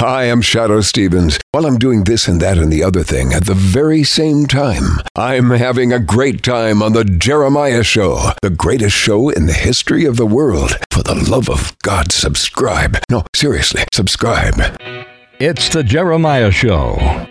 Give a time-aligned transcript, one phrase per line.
[0.00, 1.40] Hi, I'm Shadoe Stevens.
[1.50, 5.00] While I'm doing this and that and the other thing at the very same time,
[5.16, 10.04] I'm having a great time on The Jeremiah Show, the greatest show in the history
[10.04, 10.78] of the world.
[10.92, 12.98] For the love of God, subscribe.
[13.10, 14.54] No, seriously, subscribe.
[15.40, 17.26] It's The Jeremiah Show.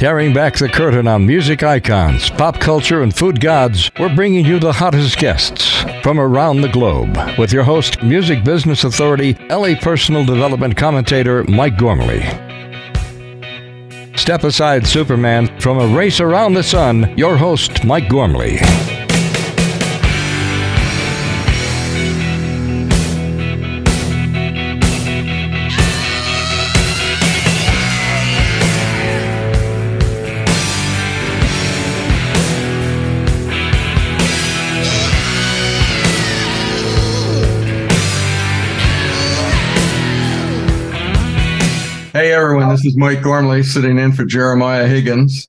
[0.00, 4.58] Tearing back the curtain on music icons, pop culture, and food gods, we're bringing you
[4.58, 10.24] the hottest guests from around the globe with your host, music business authority, LA personal
[10.24, 12.22] development commentator Mike Gormley.
[14.16, 18.58] Step aside, Superman, from a race around the sun, your host, Mike Gormley.
[42.12, 45.46] Hey everyone, this is Mike Gormley sitting in for Jeremiah Higgins.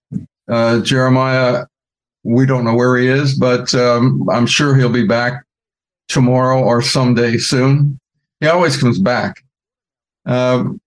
[0.48, 1.66] Uh, Jeremiah,
[2.24, 5.44] we don't know where he is, but um, I'm sure he'll be back
[6.08, 8.00] tomorrow or someday soon.
[8.42, 9.44] He always comes back.
[10.28, 10.80] Um,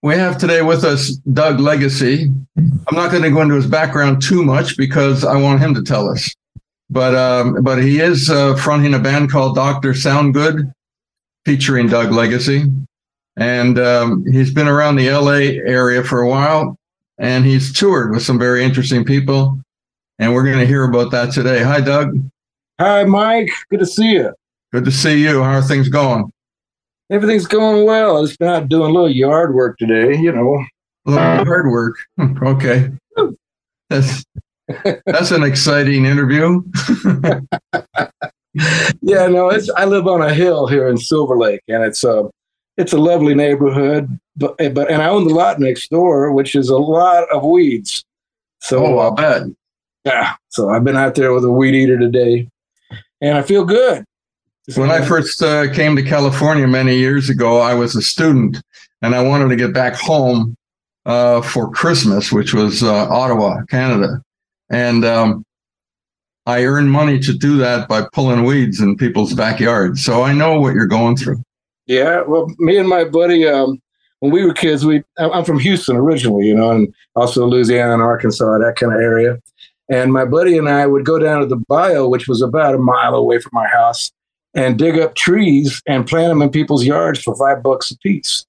[0.00, 2.30] we have today with us Doug Legacy.
[2.56, 5.82] I'm not going to go into his background too much because I want him to
[5.82, 6.34] tell us.
[6.88, 10.72] But um, but he is uh, fronting a band called Doctor Soundgood,
[11.44, 12.64] featuring Doug Legacy
[13.36, 16.78] and um, he's been around the LA area for a while,
[17.18, 19.60] and he's toured with some very interesting people,
[20.18, 21.62] and we're going to hear about that today.
[21.62, 22.18] Hi, Doug.
[22.80, 23.50] Hi, Mike.
[23.70, 24.32] Good to see you.
[24.72, 25.42] Good to see you.
[25.42, 26.32] How are things going?
[27.10, 28.16] Everything's going well.
[28.16, 30.16] I've just been out doing a little yard work today.
[30.18, 30.64] You know,
[31.06, 31.96] a little hard work.
[32.42, 32.90] okay,
[33.90, 34.24] that's
[35.06, 36.62] that's an exciting interview.
[39.02, 42.24] yeah, no, it's I live on a hill here in Silver Lake, and it's uh
[42.76, 46.68] it's a lovely neighborhood, but but and I own the lot next door, which is
[46.68, 48.04] a lot of weeds.
[48.60, 49.42] So oh, I bet.
[50.04, 50.34] Yeah.
[50.48, 52.48] So I've been out there with a weed eater today,
[53.20, 54.04] and I feel good.
[54.76, 58.62] When I first uh, came to California many years ago, I was a student,
[59.02, 60.56] and I wanted to get back home
[61.04, 64.22] uh, for Christmas, which was uh, Ottawa, Canada,
[64.70, 65.44] and um,
[66.46, 70.04] I earned money to do that by pulling weeds in people's backyards.
[70.04, 71.42] So I know what you're going through.
[71.86, 73.80] Yeah, well, me and my buddy, um,
[74.20, 78.02] when we were kids, we I'm from Houston originally, you know, and also Louisiana and
[78.02, 79.38] Arkansas, that kind of area.
[79.90, 82.78] And my buddy and I would go down to the bayou, which was about a
[82.78, 84.10] mile away from our house,
[84.54, 88.46] and dig up trees and plant them in people's yards for five bucks a piece.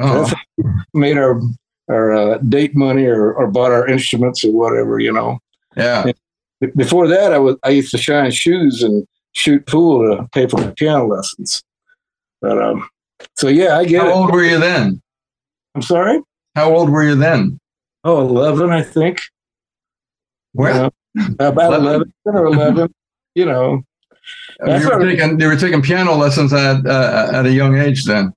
[0.00, 0.30] Oh.
[0.94, 1.40] made our
[1.88, 5.38] our uh, date money or, or bought our instruments or whatever, you know.
[5.76, 6.04] Yeah.
[6.60, 10.46] And before that, I was I used to shine shoes and shoot pool to pay
[10.46, 11.62] for my piano lessons.
[12.40, 12.88] But um,
[13.36, 14.12] so yeah, I get How it.
[14.12, 15.00] old were you then?
[15.74, 16.20] I'm sorry.
[16.54, 17.58] How old were you then?
[18.04, 19.20] Oh, 11, I think.
[20.52, 20.74] Where?
[20.74, 20.80] You
[21.14, 22.94] know, about 11, 11 or 11,
[23.34, 23.82] you know.
[24.66, 28.32] You were, taking, you were taking piano lessons at, uh, at a young age then?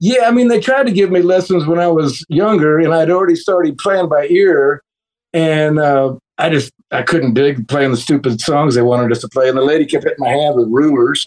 [0.00, 3.10] Yeah, I mean, they tried to give me lessons when I was younger, and I'd
[3.10, 4.82] already started playing by ear.
[5.32, 9.28] And uh, I just, I couldn't dig playing the stupid songs they wanted us to
[9.28, 9.48] play.
[9.48, 11.26] And the lady kept hitting my hand with rulers.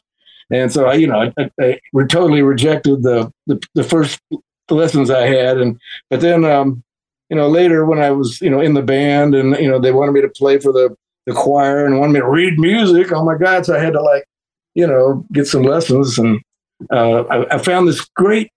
[0.52, 4.20] And so I, you know, I, I, totally rejected the, the, the first
[4.70, 6.84] lessons I had, and but then, um,
[7.30, 9.92] you know, later when I was, you know, in the band, and you know, they
[9.92, 13.12] wanted me to play for the the choir and wanted me to read music.
[13.12, 13.66] Oh my God!
[13.66, 14.26] So I had to like,
[14.76, 16.40] you know, get some lessons, and
[16.92, 18.50] uh, I, I, found this great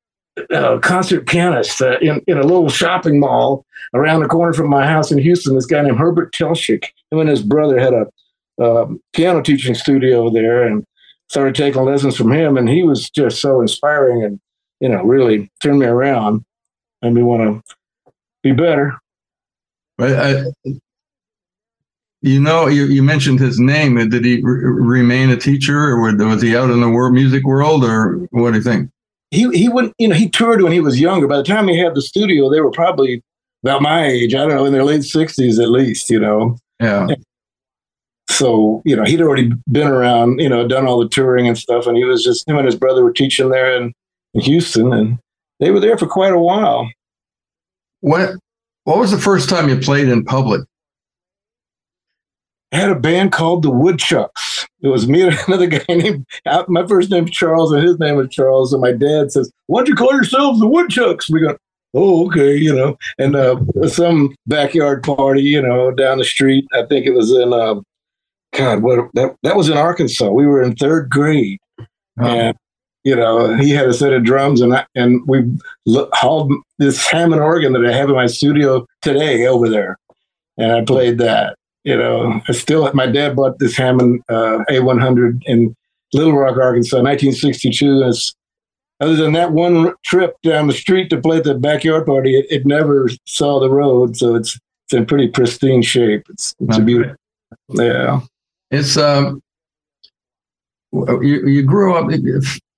[0.55, 4.87] uh, concert pianist uh, in in a little shopping mall around the corner from my
[4.87, 5.57] house in Houston.
[5.57, 6.85] This guy named Herbert Telschik.
[7.11, 8.07] Him and his brother had a
[8.63, 10.85] um, piano teaching studio there, and
[11.31, 14.41] started taking lessons from him, and he was just so inspiring and
[14.81, 16.45] you know really turned me around,
[17.03, 17.75] made me want to
[18.43, 18.99] be better.
[19.97, 20.45] But I,
[22.23, 23.97] you know, you, you mentioned his name.
[24.11, 28.17] Did he remain a teacher, or was he out in the world music world, or
[28.31, 28.91] what do you think?
[29.31, 29.95] He he wouldn't.
[29.99, 31.29] you know, he toured when he was younger.
[31.29, 33.23] By the time he had the studio, they were probably
[33.63, 34.35] about my age.
[34.35, 36.11] I don't know, in their late sixties at least.
[36.11, 36.59] You know.
[36.81, 37.09] Yeah
[38.41, 41.87] so you know he'd already been around you know done all the touring and stuff
[41.87, 43.93] and he was just him and his brother were teaching there in,
[44.35, 45.19] in houston and
[45.61, 46.91] they were there for quite a while
[48.01, 48.31] what
[48.85, 50.63] what was the first time you played in public
[52.73, 54.65] I had a band called the Woodchucks.
[54.81, 56.25] It was me and another guy named
[56.69, 58.73] my first name's Charles and his name was Charles.
[58.73, 61.57] And my dad says, "Why don't you call yourselves the Woodchucks?" We go,
[61.95, 62.97] "Oh, okay," you know.
[63.19, 63.59] And uh,
[63.89, 66.65] some backyard party, you know, down the street.
[66.73, 67.81] I think it was in uh,
[68.53, 70.29] God, what that that was in Arkansas.
[70.31, 71.61] We were in third grade,
[72.17, 72.57] and
[73.03, 75.43] You know, he had a set of drums, and I, and we
[75.87, 79.99] hauled this Hammond organ that I have in my studio today over there,
[80.59, 81.57] and I played that.
[81.85, 85.75] You know, I still my dad bought this Hammond uh, A100 in
[86.13, 88.03] Little Rock, Arkansas, 1962.
[88.03, 88.15] And
[89.01, 92.47] other than that one trip down the street to play at the backyard party, it,
[92.51, 96.27] it never saw the road, so it's it's in pretty pristine shape.
[96.29, 97.17] It's it's a beautiful,
[97.71, 98.21] yeah.
[98.71, 99.43] It's um,
[100.93, 102.11] you you grew up.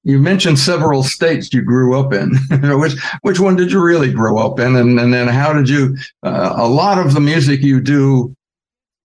[0.04, 2.36] You mentioned several states you grew up in.
[2.80, 5.96] which which one did you really grow up in, and and then how did you?
[6.22, 8.34] Uh, a lot of the music you do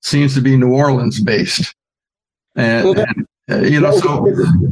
[0.01, 1.75] seems to be New Orleans based,
[2.55, 4.25] and, well, that, and uh, you know, so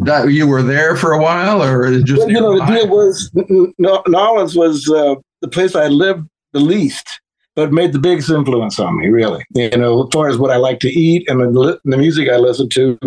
[0.04, 3.32] that you were there for a while, or just well, you know the deal was
[3.34, 7.20] New Orleans was uh, the place I lived the least
[7.56, 9.44] but made the biggest influence on me, really.
[9.54, 12.38] You know, as far as what I like to eat and the, the music I
[12.38, 13.00] listen to,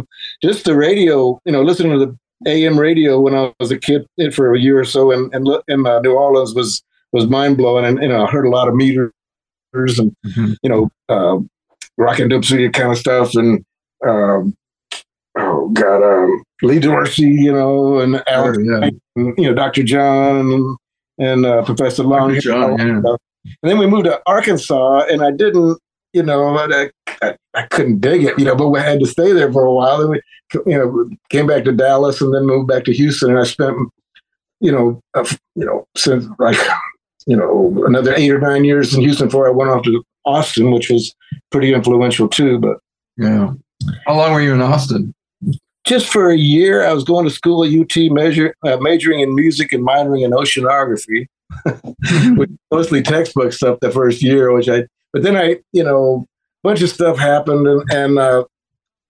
[0.43, 4.07] just the radio, you know, listening to the AM radio when I was a kid
[4.33, 7.85] for a year or so in, in, in uh, New Orleans was was mind blowing.
[7.85, 9.13] And, you know, I heard a lot of meters
[9.75, 10.53] and, mm-hmm.
[10.63, 11.39] you know, uh,
[11.97, 13.35] Rockin' Dopsie kind of stuff.
[13.35, 13.65] And,
[14.07, 14.55] um,
[15.39, 18.91] oh, God, um, Lee Dorsey, you know, and Alex, oh, yeah.
[19.17, 19.83] and, you know, Dr.
[19.83, 20.77] John and,
[21.19, 22.39] and uh, Professor Long.
[22.41, 23.17] John, yeah.
[23.63, 25.79] And then we moved to Arkansas, and I didn't,
[26.13, 26.91] you know, I,
[27.23, 29.73] I, I, couldn't dig it, you know, but we had to stay there for a
[29.73, 29.99] while.
[29.99, 30.21] Then we,
[30.73, 33.77] you know, came back to Dallas and then moved back to Houston, and I spent,
[34.61, 35.01] you know,
[35.55, 36.57] you know, since like,
[37.27, 40.71] you know, another eight or nine years in Houston before I went off to Austin,
[40.71, 41.15] which was
[41.51, 42.59] pretty influential too.
[42.59, 42.79] But
[43.17, 43.53] yeah,
[44.07, 45.15] how long were you in Austin?
[45.85, 46.85] Just for a year.
[46.85, 51.27] I was going to school at UT, uh, majoring in music and minoring in oceanography.
[52.71, 56.27] mostly textbook stuff the first year, which I, but then I, you know,
[56.65, 58.45] a bunch of stuff happened and, and uh,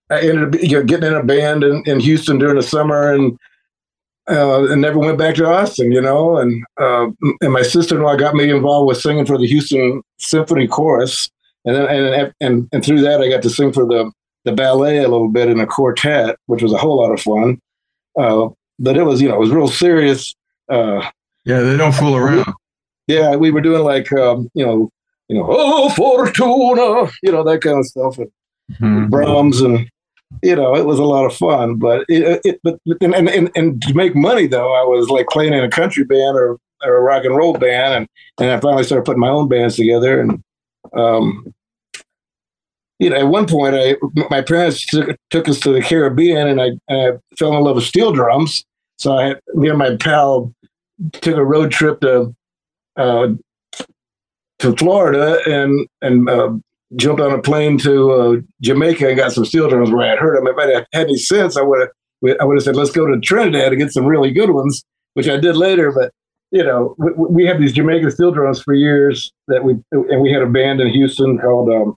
[0.09, 3.13] I ended up you know, getting in a band in, in Houston during the summer
[3.13, 3.37] and,
[4.29, 7.07] uh, and never went back to Austin, you know, and, uh,
[7.41, 11.29] and my sister-in-law got me involved with singing for the Houston Symphony Chorus.
[11.65, 14.11] And then, and, and, and through that, I got to sing for the,
[14.45, 17.59] the ballet a little bit in a quartet, which was a whole lot of fun.
[18.17, 18.49] Uh,
[18.79, 20.33] but it was, you know, it was real serious.
[20.69, 21.07] Uh,
[21.45, 22.53] yeah, they don't fool around.
[23.07, 24.89] Yeah, we were doing like um, you know,
[25.27, 28.31] you know, oh Fortuna, you know that kind of stuff, and
[28.73, 29.09] mm-hmm.
[29.09, 29.89] Brahms, and
[30.43, 31.75] you know, it was a lot of fun.
[31.75, 35.53] But it, it but and, and and to make money though, I was like playing
[35.53, 38.07] in a country band or or a rock and roll band, and
[38.39, 40.43] and I finally started putting my own bands together, and
[40.93, 41.53] um,
[42.99, 43.95] you know, at one point, I
[44.29, 47.75] my parents took, took us to the Caribbean, and I, and I fell in love
[47.75, 48.63] with steel drums.
[48.97, 50.53] So I, me and my pal
[51.13, 52.35] took a road trip to
[52.97, 53.29] uh,
[54.59, 56.51] to Florida and and uh,
[56.95, 60.19] jumped on a plane to uh, Jamaica and got some steel drums where I had
[60.19, 60.47] heard them.
[60.47, 63.05] If I had had any sense, I would have I would have said, "Let's go
[63.05, 65.91] to Trinidad and get some really good ones," which I did later.
[65.91, 66.11] But
[66.51, 70.31] you know, we, we had these Jamaican steel drums for years that we and we
[70.31, 71.95] had a band in Houston called um,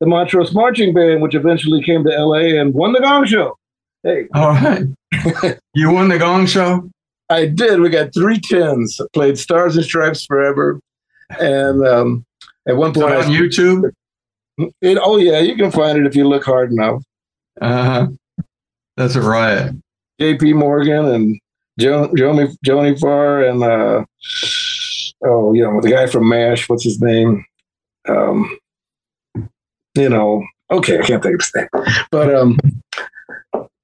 [0.00, 2.58] the Montrose Marching Band, which eventually came to L.A.
[2.58, 3.56] and won the Gong Show.
[4.04, 4.84] Hey, all right,
[5.74, 6.88] you won the Gong Show.
[7.30, 7.80] I did.
[7.80, 9.00] We got three tens.
[9.12, 10.80] Played Stars and Stripes forever,
[11.38, 12.26] and um,
[12.66, 13.90] at one point on YouTube.
[14.80, 17.02] It, oh yeah, you can find it if you look hard enough.
[17.60, 18.06] Uh huh.
[18.96, 19.74] That's a riot.
[20.20, 20.52] Jaye P.
[20.52, 21.40] Morgan and
[21.78, 24.04] jo- Joni Joni Farr and uh,
[25.24, 26.68] oh, you know the guy from Mash.
[26.68, 27.44] What's his name?
[28.08, 28.58] Um,
[29.94, 32.58] you know, okay, I can't think of his name, but um,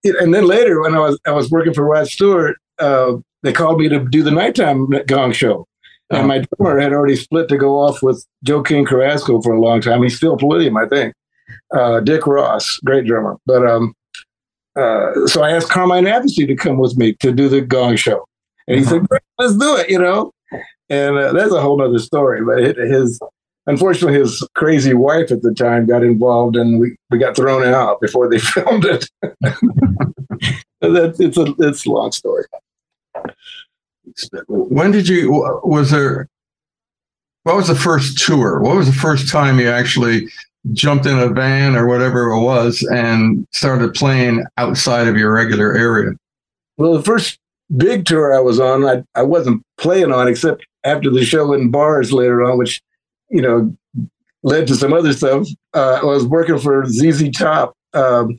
[0.04, 3.78] and then later when I was I was working for Rod Stewart, uh, they called
[3.78, 5.68] me to do the nighttime gong show.
[6.10, 6.26] And oh.
[6.26, 9.80] my drummer had already split to go off with Joe King Carrasco for a long
[9.80, 10.02] time.
[10.02, 11.14] He's still him, I think.
[11.74, 13.36] Uh, Dick Ross, great drummer.
[13.46, 13.94] But um,
[14.76, 18.24] uh, so I asked Carmine Appice to come with me to do the gong show.
[18.66, 19.06] And he uh-huh.
[19.10, 20.32] said, let's do it, you know?
[20.88, 22.42] And uh, that's a whole other story.
[22.44, 23.20] But his,
[23.66, 28.00] unfortunately, his crazy wife at the time got involved and we, we got thrown out
[28.00, 29.08] before they filmed it.
[30.80, 32.44] that, it's, a, it's a long story
[34.48, 35.30] when did you
[35.64, 36.28] was there
[37.44, 38.60] what was the first tour?
[38.60, 40.28] What was the first time you actually
[40.72, 45.76] jumped in a van or whatever it was and started playing outside of your regular
[45.76, 46.12] area?
[46.78, 47.38] Well the first
[47.78, 51.70] big tour i was on i, I wasn't playing on except after the show in
[51.70, 52.82] bars later on which
[53.30, 53.74] you know
[54.42, 55.48] led to some other stuff.
[55.72, 58.38] Uh, i was working for zz top um,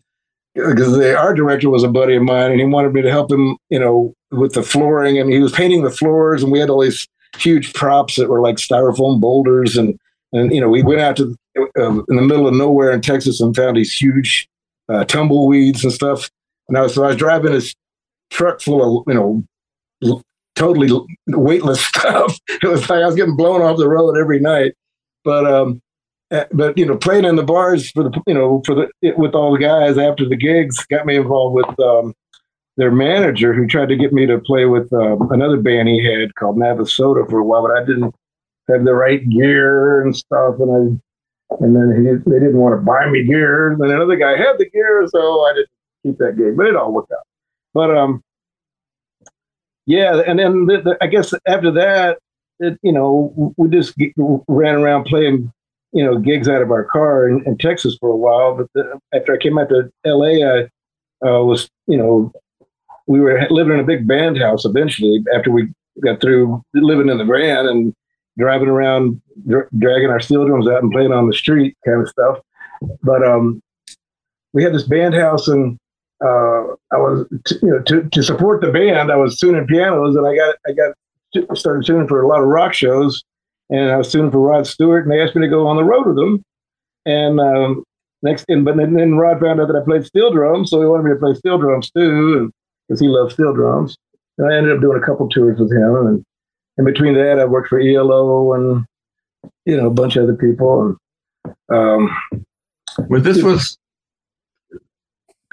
[0.55, 3.31] because the art director was a buddy of mine and he wanted me to help
[3.31, 5.19] him, you know, with the flooring.
[5.19, 8.41] And he was painting the floors and we had all these huge props that were
[8.41, 9.77] like styrofoam boulders.
[9.77, 9.99] And,
[10.33, 13.41] and you know, we went out to uh, in the middle of nowhere in Texas
[13.41, 14.47] and found these huge
[14.89, 16.29] uh, tumbleweeds and stuff.
[16.67, 17.73] And I was, so I was driving this
[18.29, 20.21] truck full of, you know,
[20.55, 20.89] totally
[21.27, 22.37] weightless stuff.
[22.49, 24.73] It was like I was getting blown off the road every night.
[25.23, 25.81] But um,
[26.31, 29.33] eh, but you know, playing in the bars for the you know for the with
[29.33, 32.13] all the guys after the gigs got me involved with um,
[32.77, 36.35] their manager who tried to get me to play with um, another band he had
[36.35, 38.13] called Navasota for a while, but I didn't
[38.69, 41.01] have the right gear and stuff, and I
[41.59, 43.71] and then he, they didn't want to buy me gear.
[43.71, 45.69] And another guy had the gear, so I didn't
[46.03, 47.25] keep that gig, but it all worked out.
[47.73, 48.23] But um,
[49.85, 52.17] yeah, and then the, the, I guess after that,
[52.59, 53.95] it, you know, we just
[54.47, 55.51] ran around playing,
[55.91, 58.55] you know, gigs out of our car in, in Texas for a while.
[58.55, 60.63] But the, after I came out to LA, I
[61.25, 62.31] uh, was, you know,
[63.07, 65.67] we were living in a big band house eventually after we
[66.03, 67.93] got through living in the van and
[68.37, 72.09] driving around, dr- dragging our steel drums out and playing on the street kind of
[72.09, 72.39] stuff.
[73.03, 73.61] But um,
[74.53, 75.77] we had this band house and
[76.23, 80.15] uh, I was, t- you know, to, to support the band, I was tuning pianos,
[80.15, 83.23] and I got I got started tuning for a lot of rock shows,
[83.69, 85.83] and I was tuning for Rod Stewart, and they asked me to go on the
[85.83, 86.43] road with them.
[87.05, 87.83] And um,
[88.21, 90.87] next, and but then, then Rod found out that I played steel drums, so he
[90.87, 92.53] wanted me to play steel drums too, and
[92.87, 93.97] because he loves steel drums.
[94.37, 96.25] And I ended up doing a couple tours with him, and
[96.77, 98.85] in between that, I worked for ELO and
[99.65, 100.97] you know a bunch of other people.
[101.41, 102.17] And um,
[103.09, 103.77] but this was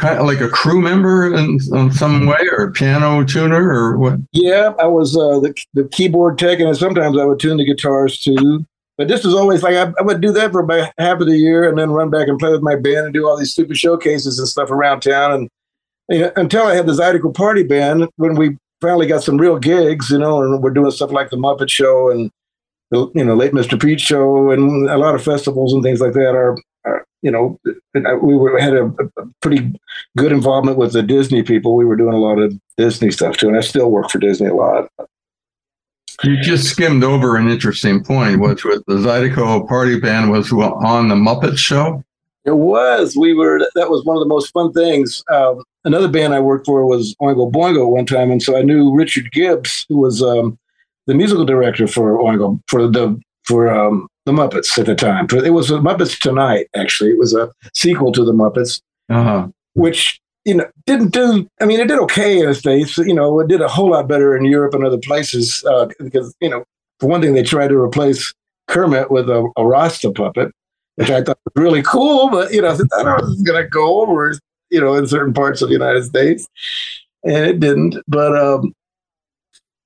[0.03, 3.97] kind of like a crew member in, in some way or a piano tuner or
[3.97, 4.19] what?
[4.33, 8.19] Yeah, I was uh, the, the keyboard tech, and sometimes I would tune the guitars
[8.19, 8.67] too.
[8.99, 11.37] But this was always like I, I, would do that for about half of the
[11.37, 13.77] year, and then run back and play with my band and do all these stupid
[13.77, 15.33] showcases and stuff around town.
[15.33, 15.49] And
[16.09, 19.59] you know, until I had the Zydeco Party Band, when we finally got some real
[19.59, 22.30] gigs, you know, and we're doing stuff like the Muppet Show and
[22.90, 23.80] the you know late Mr.
[23.80, 26.35] Pete Show and a lot of festivals and things like that.
[26.35, 26.56] Are
[27.23, 27.59] you know,
[27.94, 29.73] we were, had a, a, pretty
[30.16, 31.76] good involvement with the Disney people.
[31.76, 34.49] We were doing a lot of Disney stuff too, and I still work for Disney
[34.49, 34.88] a lot.
[36.25, 41.09] You just skimmed over an interesting point, which was the Zydeco party band was on
[41.09, 42.04] the Muppet Show.
[42.45, 43.17] It was.
[43.17, 43.61] We were.
[43.75, 45.23] That was one of the most fun things.
[45.31, 48.95] Um, another band I worked for was Oingo Boingo one time, and so I knew
[48.95, 50.59] Richard Gibbs, who was um,
[51.07, 55.27] the musical director for Oingo for the for um, the Muppets at the time.
[55.33, 57.11] It was Muppets Tonight, actually.
[57.11, 59.49] It was a sequel to the Muppets, uh-huh.
[59.75, 61.47] which you know didn't do.
[61.61, 62.99] I mean, it did okay in the states.
[62.99, 66.35] You know, it did a whole lot better in Europe and other places uh, because
[66.41, 66.65] you know,
[67.01, 68.33] for one thing, they tried to replace
[68.69, 70.53] Kermit with a, a Rasta puppet,
[70.97, 72.31] which I thought was really cool.
[72.31, 74.35] But you know, I thought it was going to go over,
[74.71, 76.47] you know, in certain parts of the United States,
[77.25, 77.97] and it didn't.
[78.07, 78.75] But um,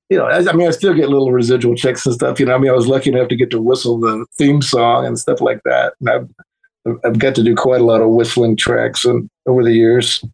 [0.08, 2.38] you know, I, I, mean, I still get little residual checks and stuff.
[2.38, 5.06] You know, I mean, I was lucky enough to get to whistle the theme song
[5.06, 5.94] and stuff like that.
[6.00, 9.72] And I've, I've got to do quite a lot of whistling tracks and over the
[9.72, 10.24] years.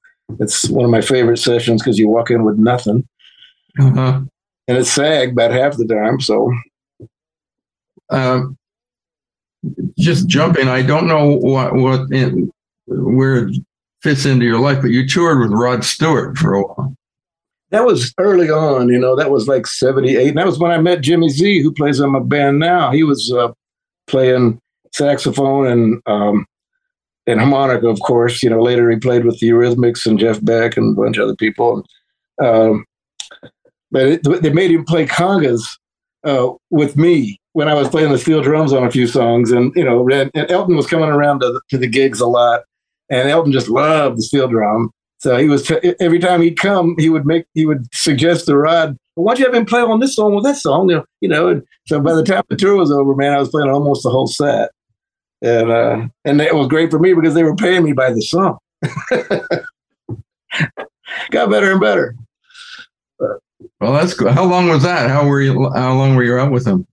[0.40, 3.06] It's one of my favorite sessions because you walk in with nothing.
[3.80, 4.20] Uh-huh.
[4.68, 6.20] And it's SAG about half the time.
[6.20, 6.52] So,
[8.10, 8.56] um,
[9.98, 12.50] just jumping, I don't know what, what in,
[12.86, 13.56] where it
[14.02, 16.96] fits into your life, but you toured with Rod Stewart for a while
[17.72, 20.28] that was early on, you know, that was like 78.
[20.28, 22.92] And that was when I met Jimmy Z, who plays in my band now.
[22.92, 23.50] He was uh,
[24.06, 24.60] playing
[24.92, 26.46] saxophone and um,
[27.26, 28.42] and harmonica, of course.
[28.42, 31.24] You know, later he played with the Eurythmics and Jeff Beck and a bunch of
[31.24, 31.86] other people.
[32.42, 32.84] Um,
[33.90, 35.78] but it, they made him play congas
[36.24, 39.50] uh, with me when I was playing the steel drums on a few songs.
[39.50, 42.62] And, you know, and Elton was coming around to the, to the gigs a lot.
[43.10, 44.90] And Elton just loved the steel drum.
[45.22, 48.98] So he was every time he'd come, he would make he would suggest to Rod,
[49.14, 51.04] well, "Why don't you have him play on this song with that song?" You know,
[51.20, 51.46] you know.
[51.46, 54.10] And so by the time the tour was over, man, I was playing almost the
[54.10, 54.72] whole set,
[55.40, 58.20] and uh, and it was great for me because they were paying me by the
[58.20, 58.58] song.
[61.30, 62.16] Got better and better.
[63.80, 64.32] Well, that's good.
[64.32, 65.08] How long was that?
[65.08, 65.70] How were you?
[65.72, 66.84] How long were you out with them?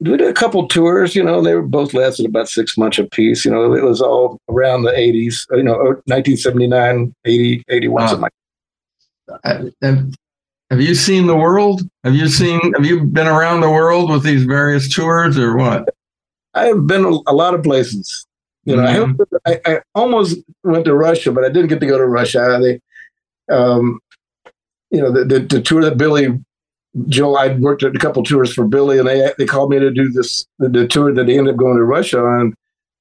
[0.00, 3.44] We did a couple tours, you know, they were both lasted about six months apiece.
[3.44, 8.22] You know, it was all around the 80s, you know, 1979, 80, 81, uh, something
[8.22, 9.72] like.
[9.82, 10.12] Have,
[10.70, 11.82] have you seen the world?
[12.04, 15.88] Have you seen, have you been around the world with these various tours or what?
[16.54, 18.26] I have been a, a lot of places.
[18.64, 19.36] You know, mm-hmm.
[19.46, 22.58] I, I, I, almost went to Russia, but I didn't get to go to Russia.
[22.60, 24.00] They, um,
[24.90, 26.36] you know, the, the, the tour that Billy
[27.08, 29.90] Joe, I'd worked at a couple tours for Billy, and they they called me to
[29.90, 32.54] do this the tour that they ended up going to Russia on.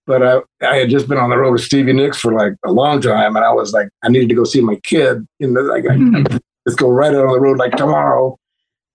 [0.05, 2.71] But I I had just been on the road with Stevie Nicks for like a
[2.71, 5.25] long time, and I was like, I needed to go see my kid.
[5.39, 6.37] You know, like mm-hmm.
[6.65, 8.37] let's go right out on the road like tomorrow.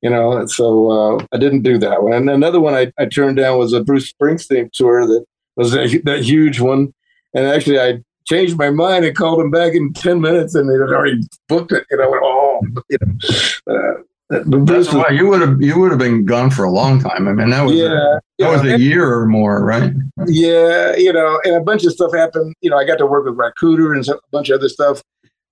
[0.02, 2.14] You know, and so uh, I didn't do that one.
[2.14, 5.25] And another one I, I turned down was a Bruce Springsteen tour that
[5.57, 6.95] was a, that huge one.
[7.35, 10.75] And actually, I changed my mind and called him back in ten minutes, and they
[10.75, 11.85] had already booked it.
[11.90, 13.75] And I went, oh, you know.
[13.75, 14.02] Uh,
[14.47, 17.27] Bruce was, why you would have you would have been gone for a long time.
[17.27, 19.93] I mean, that was yeah, that was a year or more, right?
[20.27, 22.55] yeah, you know, and a bunch of stuff happened.
[22.61, 24.69] You know, I got to work with Ry Cooder and some- a bunch of other
[24.69, 25.03] stuff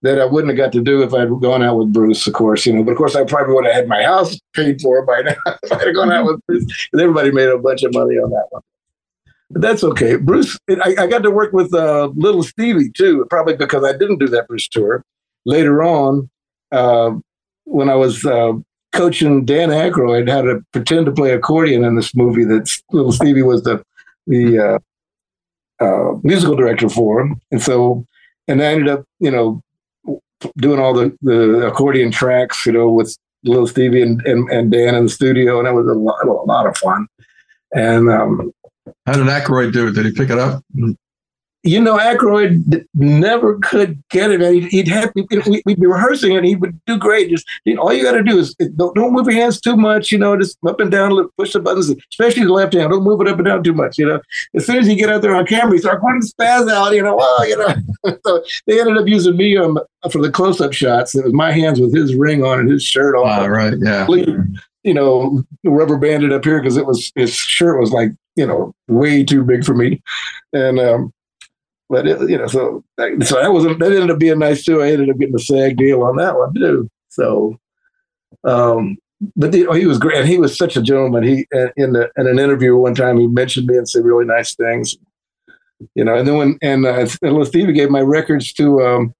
[0.02, 2.64] that I wouldn't have got to do if I'd gone out with Bruce, of course,
[2.66, 2.84] you know.
[2.84, 5.72] But of course, I probably would have had my house paid for by now if
[5.72, 6.64] I'd have gone out with Bruce.
[6.66, 8.62] 'Cause everybody made a bunch of money on that one.
[9.50, 10.14] But that's okay.
[10.14, 14.18] Bruce, I, I got to work with uh, Little Stevie too, probably because I didn't
[14.18, 15.02] do that Bruce tour.
[15.46, 16.30] Later on,
[16.70, 17.12] uh,
[17.64, 18.52] when I was uh,
[18.92, 23.42] coaching Dan Aykroyd how to pretend to play accordion in this movie that Little Stevie
[23.42, 23.82] was the
[24.26, 24.78] the uh,
[25.84, 27.40] uh, musical director for, him.
[27.50, 28.06] and so
[28.48, 29.62] and I ended up, you know,
[30.56, 34.94] doing all the, the accordion tracks, you know, with Little Stevie and, and, and Dan
[34.94, 37.06] in the studio, and that was a lot, a lot of fun.
[37.74, 38.52] And um,
[39.06, 39.92] How did Aykroyd do it?
[39.92, 40.64] Did he pick it up?
[41.68, 44.40] You know, Aykroyd never could get it.
[44.42, 47.30] And he'd, he'd have we- we'd be rehearsing, and he would do great.
[47.30, 49.76] Just you know, all you got to do is don't, don't move your hands too
[49.76, 50.10] much.
[50.10, 52.90] You know, just up and down, push the buttons, especially the left hand.
[52.90, 53.98] Don't move it up and down too much.
[53.98, 54.20] You know,
[54.54, 56.92] as soon as you get out there on camera, you start putting spaz out.
[56.94, 57.74] You know, well, you know.
[58.26, 59.78] so they ended up using me um,
[60.10, 61.14] for the close-up shots.
[61.14, 63.74] It was my hands with his ring on and his shirt on Ah, right.
[63.80, 64.06] Yeah.
[64.84, 68.72] you know, rubber banded up here because it was his shirt was like, you know,
[68.86, 70.00] way too big for me.
[70.52, 71.12] And um
[71.88, 74.82] but it, you know, so so that wasn't that ended up being nice too.
[74.82, 76.90] I ended up getting a SAG deal on that one too.
[77.08, 77.58] So
[78.44, 78.96] um
[79.34, 80.18] but the, he was great.
[80.18, 81.24] And he was such a gentleman.
[81.24, 84.54] He in the, in an interview one time he mentioned me and said really nice
[84.54, 84.96] things.
[85.94, 89.14] You know, and then when and uh, little Stevie gave my records to um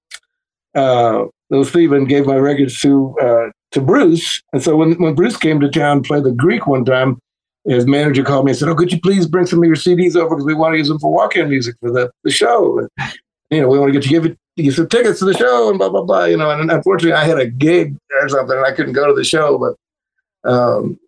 [0.75, 1.25] uh
[1.63, 4.41] Steven gave my records to uh to Bruce.
[4.53, 7.19] And so when, when Bruce came to town to play the Greek one time,
[7.75, 10.15] his manager called me and said, Oh, could you please bring some of your CDs
[10.15, 12.79] over because we want to use them for walk-in music for the, the show.
[12.79, 13.13] And,
[13.49, 15.69] you know, we want to get you give it you some tickets to the show
[15.69, 16.25] and blah blah blah.
[16.25, 19.13] You know, and unfortunately I had a gig or something and I couldn't go to
[19.13, 20.99] the show, but um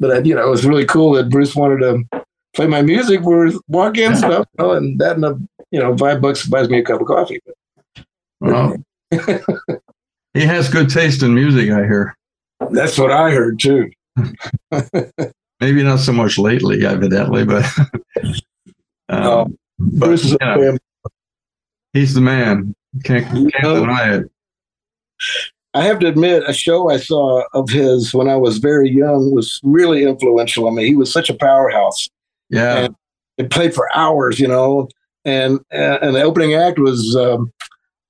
[0.00, 3.22] but I, you know, it was really cool that Bruce wanted to play my music
[3.22, 5.38] for his walk-in stuff, you know, and that and a,
[5.70, 7.40] you know, five bucks buys me a cup of coffee.
[8.40, 8.76] Well,
[9.10, 12.16] he has good taste in music, I hear.
[12.70, 13.90] That's what I heard too.
[15.64, 17.64] Maybe not so much lately, evidently, but
[19.08, 20.76] um, but Bruce is you know,
[21.94, 22.74] he's the man.
[23.02, 24.30] Can't, can't deny it.
[25.72, 29.34] I have to admit, a show I saw of his when I was very young
[29.34, 30.84] was really influential on me.
[30.84, 32.10] He was such a powerhouse.
[32.50, 32.80] Yeah.
[32.80, 32.96] And
[33.38, 34.90] it played for hours, you know.
[35.24, 37.50] And and the opening act was um,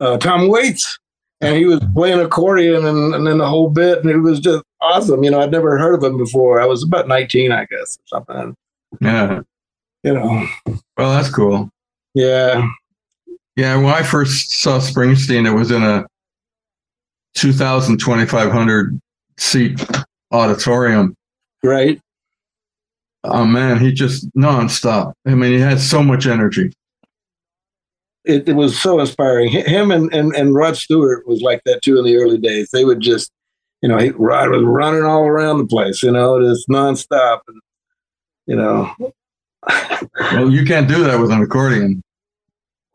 [0.00, 0.98] uh, Tom Waits,
[1.44, 4.62] and he was playing accordion and, and then the whole bit, and it was just
[4.80, 5.22] awesome.
[5.24, 6.60] You know, I'd never heard of him before.
[6.60, 8.56] I was about nineteen, I guess, or something.
[9.00, 9.40] Yeah.
[10.02, 10.46] You know,
[10.98, 11.70] Well, that's cool.
[12.14, 12.68] yeah,
[13.56, 13.76] Yeah.
[13.76, 16.04] When I first saw Springsteen, it was in a
[17.36, 19.00] 2,000, 2,500
[19.38, 19.84] seat
[20.30, 21.14] auditorium.
[21.62, 21.98] right.
[23.26, 23.80] Oh, man.
[23.80, 25.14] He just nonstop.
[25.26, 26.70] I mean, he had so much energy.
[28.24, 29.48] It, it was so inspiring.
[29.50, 32.70] Him and, and, and Rod Stewart was like that too in the early days.
[32.70, 33.30] They would just,
[33.82, 37.40] you know, he, Rod was running all around the place, you know, just nonstop.
[37.48, 37.60] And,
[38.46, 38.90] you know,
[40.32, 42.02] Well, you can't do that with an accordion.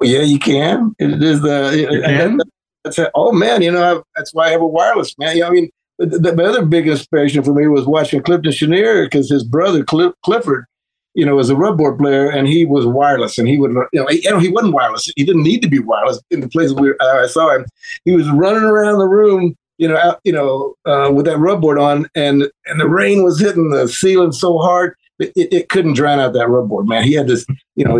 [0.01, 0.93] yeah, you can.
[0.99, 2.39] It is the, You can?
[2.83, 3.11] that's it.
[3.15, 5.35] oh man, you know, I, that's why I have a wireless man.
[5.35, 8.51] You know, I mean, the, the, the other big inspiration for me was watching Clifton
[8.51, 10.65] Chenier because his brother Cliff, Clifford,
[11.13, 14.07] you know, as a rubboard player and he was wireless and he would, you know,
[14.07, 15.11] he, you know, he wasn't wireless.
[15.15, 17.65] He didn't need to be wireless in the places where uh, I saw him.
[18.05, 21.81] He was running around the room, you know, out, you know, uh, with that rubboard
[21.81, 24.95] on and, and the rain was hitting the ceiling so hard.
[25.19, 27.03] It, it, couldn't drown out that rubboard, man.
[27.03, 27.45] He had this,
[27.75, 27.99] you know,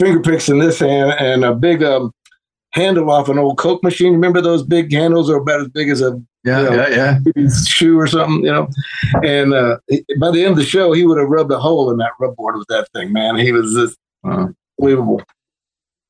[0.00, 2.12] finger picks in this hand and a big um,
[2.72, 4.12] handle off an old Coke machine.
[4.12, 6.62] Remember those big handles are about as big as a Yeah.
[6.62, 6.88] Yeah.
[6.88, 7.18] Yeah.
[7.36, 7.48] Yeah.
[7.66, 8.68] shoe or something, you know.
[9.24, 9.78] And uh,
[10.20, 12.56] by the end of the show, he would have rubbed a hole in that rubboard
[12.58, 13.36] with that thing, man.
[13.36, 14.52] He was just Wow.
[14.80, 15.22] unbelievable.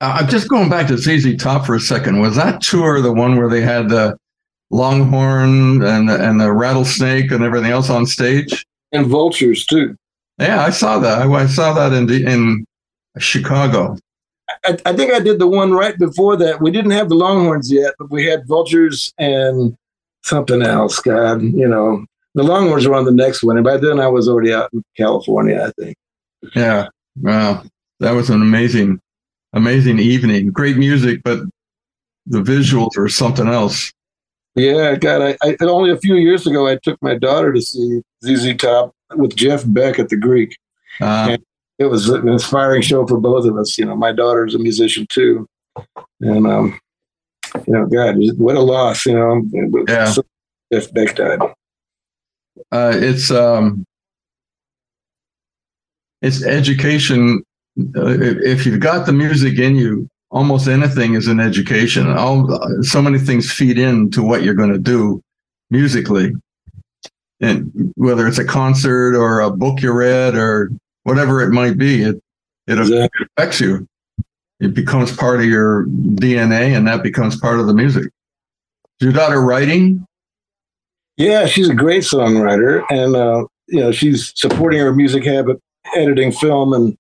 [0.01, 2.21] Uh, I'm just going back to ZZ Top for a second.
[2.21, 4.17] Was that tour the one where they had the
[4.71, 8.65] Longhorn and the, and the rattlesnake and everything else on stage?
[8.93, 9.97] And vultures too.
[10.39, 11.23] Yeah, I saw that.
[11.23, 12.65] I, I saw that in the, in
[13.19, 13.97] Chicago.
[14.65, 16.61] I, I think I did the one right before that.
[16.61, 19.77] We didn't have the Longhorns yet, but we had vultures and
[20.29, 21.01] something else.
[21.01, 24.29] God, you know, the Longhorns were on the next one, and by then I was
[24.29, 25.67] already out in California.
[25.67, 25.97] I think.
[26.55, 26.89] Yeah,
[27.21, 27.65] wow,
[28.01, 29.01] that was an amazing,
[29.53, 30.51] amazing evening.
[30.51, 31.41] Great music, but
[32.27, 33.93] the visuals were something else.
[34.55, 38.03] Yeah, God, I, I only a few years ago I took my daughter to see
[38.25, 40.57] ZZ Top with Jeff Beck at the Greek.
[41.01, 41.37] Uh,
[41.79, 43.79] it was an inspiring show for both of us.
[43.79, 45.47] You know, my daughter's a musician too,
[46.21, 46.79] and um,
[47.67, 49.07] you know, God, what a loss.
[49.07, 50.07] You know, Yeah.
[50.07, 50.25] So-
[50.73, 51.41] Jeff Beck died.
[52.73, 53.85] uh, it's um,
[56.23, 57.43] it's education.
[57.97, 62.07] Uh, if you've got the music in you, almost anything is an education.
[62.11, 65.23] All so many things feed into what you're going to do
[65.71, 66.33] musically,
[67.41, 70.71] and whether it's a concert or a book you read or
[71.05, 72.21] whatever it might be, it
[72.67, 72.79] it
[73.39, 73.87] affects you.
[74.61, 78.05] It becomes part of your DNA, and that becomes part of the music.
[78.05, 80.05] Is your daughter writing?
[81.17, 85.61] Yeah, she's a great songwriter, and uh, you know she's supporting her music habit,
[85.97, 86.97] editing film and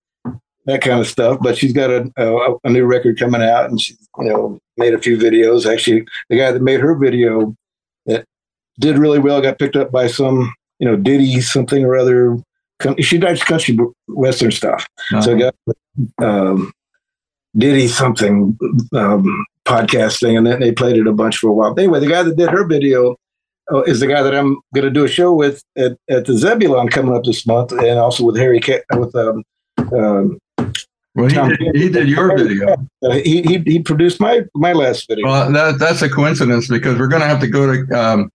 [0.66, 1.38] that kind of stuff.
[1.40, 4.94] But she's got a, a, a new record coming out, and she's you know made
[4.94, 5.71] a few videos.
[5.71, 7.57] Actually, the guy that made her video
[8.07, 8.25] that
[8.79, 12.38] did really well got picked up by some you know Diddy something or other.
[13.01, 15.23] She does country western stuff, uh-huh.
[15.23, 15.55] so I got
[16.23, 16.73] um,
[17.59, 18.57] Diddy something
[18.92, 21.79] um, podcast thing, and then they played it a bunch for a while.
[21.79, 23.16] Anyway, the guy that did her video
[23.73, 26.37] uh, is the guy that I'm going to do a show with at, at the
[26.37, 28.61] Zebulon coming up this month, and also with Harry
[28.92, 29.44] with um,
[29.92, 30.38] um,
[31.14, 32.75] well, he did, he did, your video.
[33.03, 35.27] Uh, he, he, he produced my my last video.
[35.27, 38.31] Well, that that's a coincidence because we're going to have to go to um,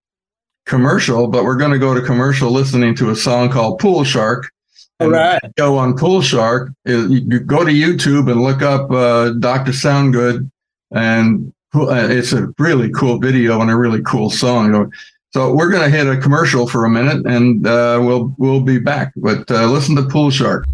[0.65, 4.51] commercial, but we're going to go to commercial listening to a song called Pool Shark.
[4.99, 5.41] All right.
[5.55, 6.71] Go on Pool Shark.
[6.85, 9.71] You go to YouTube and look up uh, Dr.
[9.71, 10.49] Soundgood,
[10.91, 14.91] and uh, it's a really cool video and a really cool song.
[15.33, 18.79] So we're going to hit a commercial for a minute, and uh, we'll we'll be
[18.79, 19.13] back.
[19.15, 20.65] But uh, listen to Pool Shark.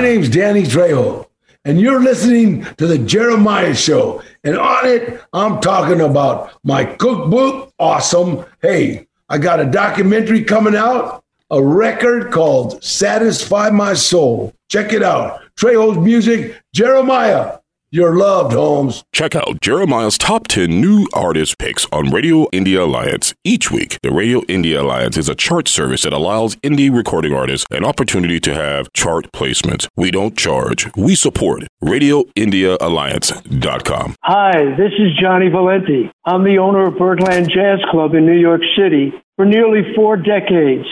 [0.00, 1.26] My name's Danny Trejo,
[1.66, 4.22] and you're listening to The Jeremiah Show.
[4.42, 7.70] And on it, I'm talking about my cookbook.
[7.78, 8.46] Awesome.
[8.62, 14.54] Hey, I got a documentary coming out, a record called Satisfy My Soul.
[14.70, 15.42] Check it out.
[15.54, 17.58] Trejo's music, Jeremiah.
[17.92, 19.02] You're loved, Holmes.
[19.12, 23.98] Check out Jeremiah's top 10 new artist picks on Radio Indie Alliance each week.
[24.04, 28.38] The Radio Indie Alliance is a chart service that allows indie recording artists an opportunity
[28.38, 29.88] to have chart placements.
[29.96, 31.64] We don't charge, we support.
[31.82, 34.14] RadioIndieAlliance.com.
[34.22, 36.12] Hi, this is Gianni Valenti.
[36.24, 40.86] I'm the owner of Birdland Jazz Club in New York City for nearly four decades.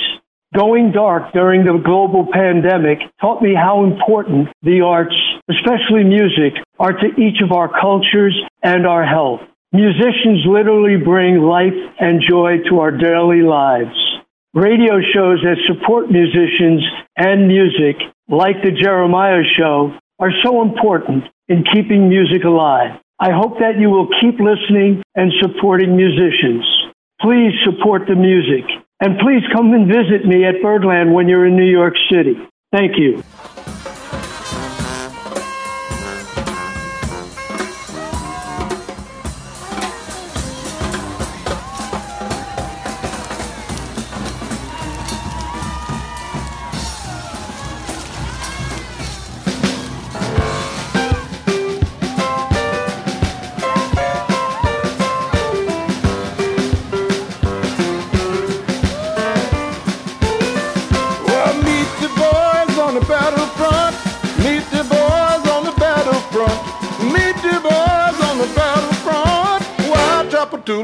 [0.57, 5.15] Going dark during the global pandemic taught me how important the arts,
[5.51, 9.41] especially music, are to each of our cultures and our health.
[9.73, 13.95] Musicians literally bring life and joy to our daily lives.
[14.55, 16.83] Radio shows that support musicians
[17.19, 22.99] and music, like the Jeremiah Show, are so important in keeping music alive.
[23.21, 26.65] I hope that you will keep listening and supporting musicians.
[27.21, 28.65] Please support the music.
[29.01, 32.37] And please come and visit me at Birdland when you're in New York City.
[32.73, 33.23] Thank you.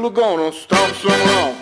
[0.05, 1.55] Tula gonna stomp some.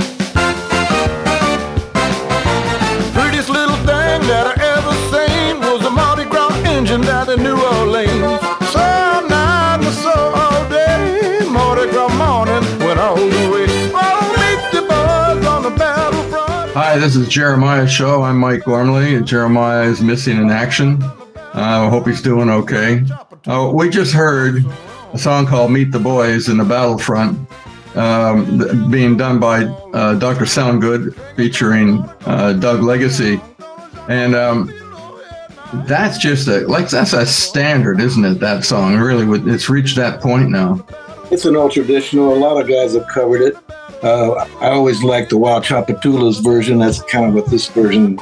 [3.14, 7.56] Prettiest little thing that I ever seen was a Mardi Gras engine down in New
[7.56, 8.42] Orleans.
[8.72, 13.68] So night so all day, Mardi Gras morning went all the way.
[16.74, 18.24] Hi, this is Jeremiah Show.
[18.24, 21.02] I'm Mike Gormley, and Jeremiah is missing in action.
[21.04, 23.04] Uh, I hope he's doing okay.
[23.46, 24.66] Uh, we just heard
[25.14, 27.48] a song called Meet the Boys in the Battlefront
[27.96, 30.46] um, being done by uh, Dr.
[30.46, 33.42] Soundgood featuring uh, Doug Legacy.
[34.10, 34.72] And um,
[35.88, 38.40] that's just a, like, that's a standard, isn't it?
[38.40, 40.86] That song really, it's reached that point now.
[41.32, 42.34] It's an old traditional.
[42.34, 43.58] A lot of guys have covered it.
[44.04, 46.80] Uh, I always like the Wild Tchoupitoulas' version.
[46.80, 48.20] That's kind of what this version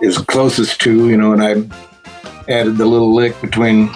[0.00, 1.50] is closest to, you know, and I
[2.48, 3.90] added the little lick between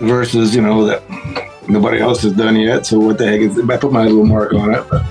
[0.00, 1.02] verses, you know, that
[1.68, 2.86] nobody else has done yet.
[2.86, 4.84] So what the heck is I put my little mark on it.
[4.88, 5.02] But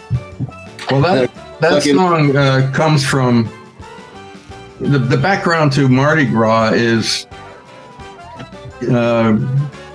[0.91, 3.49] Well, that that Like song uh, comes from
[4.79, 7.27] the the background to Mardi Gras is
[8.89, 9.37] uh,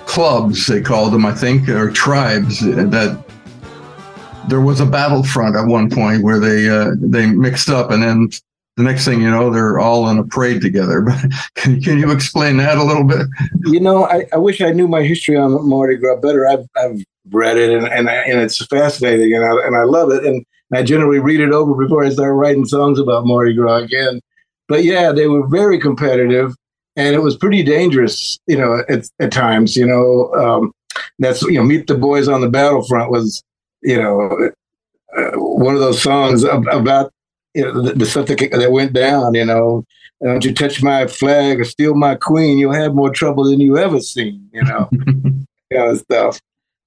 [0.07, 3.25] clubs they called them, I think, or tribes that
[4.49, 8.31] there was a battlefront at one point where they uh, they mixed up, and then
[8.77, 11.01] the next thing you know, they're all in a parade together.
[11.07, 13.27] But can, can you explain that a little bit?
[13.65, 16.47] you know, I, I wish I knew my history on Mardi Gras better.
[16.47, 20.11] I've, I've read it and, and, I, and it's fascinating and I, and I love
[20.11, 20.25] it.
[20.25, 24.21] And I generally read it over before I start writing songs about Mardi Gras again.
[24.69, 26.55] But yeah, they were very competitive
[26.97, 30.73] and it was pretty dangerous, you know, at, at times, you know, um,
[31.19, 33.43] that's, you know, Meet the Boys on the Battlefront was,
[33.83, 34.51] you know,
[35.17, 37.11] uh, one of those songs about,
[37.57, 39.83] you know, the, the stuff that, that went down, you know,
[40.23, 43.79] don't you touch my flag or steal my queen, you'll have more trouble than you
[43.79, 44.89] ever seen, you know,
[45.73, 46.39] kind of stuff.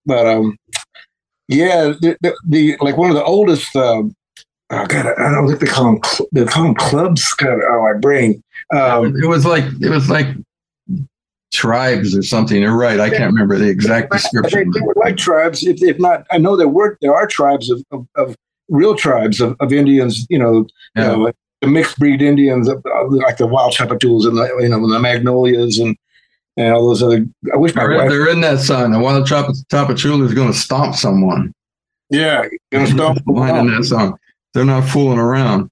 [0.05, 0.57] But um,
[1.47, 3.75] yeah, the, the, the like one of the oldest.
[3.75, 4.15] Um,
[4.69, 6.01] oh God, I don't think they call them.
[6.03, 7.33] Cl- they call them clubs.
[7.33, 8.43] God, oh, my brain.
[8.71, 10.27] Um, it was like it was like
[11.51, 12.61] tribes or something.
[12.61, 12.99] You're right.
[12.99, 14.71] I can't remember the exact description.
[14.71, 15.63] they were like tribes.
[15.63, 18.35] If, if not, I know there were there are tribes of, of, of
[18.69, 20.25] real tribes of, of Indians.
[20.29, 21.11] You know, Yeah.
[21.11, 24.87] you know, the mixed breed Indians, of like the wild Tchoupitoulas and the you know
[24.89, 25.95] the magnolias and
[26.57, 27.25] and all those other.
[27.53, 28.09] I wish my They're, wife.
[28.09, 28.91] they're in that song.
[28.91, 31.53] The wild Tchoupitoulas is going to stomp someone.
[32.09, 34.17] Yeah, gonna stomp them in that song.
[34.53, 35.69] They're not fooling around.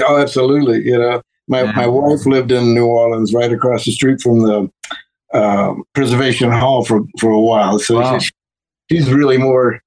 [0.00, 0.84] Oh, absolutely.
[0.84, 1.72] You know, my, Yeah.
[1.72, 4.70] my wife lived in New Orleans, right across the street from the
[5.34, 7.80] um, Preservation Hall for, for a while.
[7.80, 8.18] So Wow.
[8.20, 8.30] she,
[8.90, 9.80] she's really more,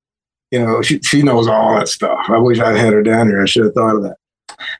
[0.54, 2.30] you know, she, she knows all that stuff.
[2.30, 3.42] I wish I'd had her down here.
[3.42, 4.18] I should have thought of that.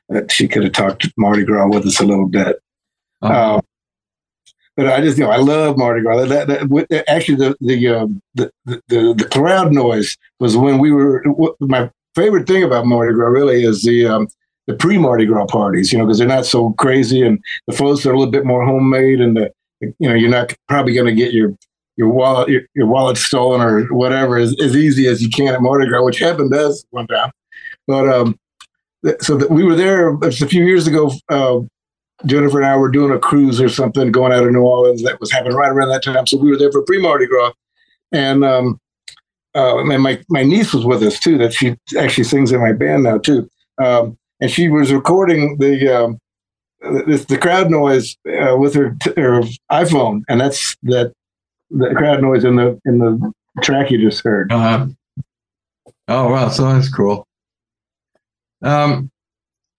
[0.08, 2.60] That she could have talked to Mardi Gras with us a little bit.
[3.20, 3.60] Uh, Um,
[4.76, 6.26] but I just, you know, I love Mardi Gras.
[6.26, 10.78] That, that, with, actually, the the, um, the the the the crowd noise was when
[10.78, 11.24] we were.
[11.60, 14.28] My favorite thing about Mardi Gras really is the um,
[14.66, 15.92] the pre Mardi Gras parties.
[15.92, 18.64] You know, because they're not so crazy, and the folks are a little bit more
[18.64, 21.54] homemade, and the you know you're not probably going to get your
[21.96, 25.62] your wallet your, your wallet stolen or whatever as, as easy as you can at
[25.62, 27.30] Mardi Gras, which happened to one time.
[27.86, 28.38] But um,
[29.04, 31.12] th- so we were there just a few years ago.
[31.28, 31.60] Uh,
[32.26, 35.20] Jennifer and I were doing a cruise or something going out of New Orleans that
[35.20, 36.26] was happening right around that time.
[36.26, 37.52] So we were there for pre Mardi Gras.
[38.12, 38.80] And um,
[39.54, 42.72] uh, and my, my niece was with us too, that she actually sings in my
[42.72, 43.48] band now too.
[43.78, 46.18] Um, and she was recording the um,
[46.80, 50.22] the, the crowd noise uh, with her, her iPhone.
[50.28, 51.12] And that's that
[51.76, 53.32] the crowd noise in the in the
[53.62, 54.50] track you just heard.
[54.52, 54.86] uh,
[56.08, 57.26] oh wow, so that's cool.
[58.62, 59.10] Um,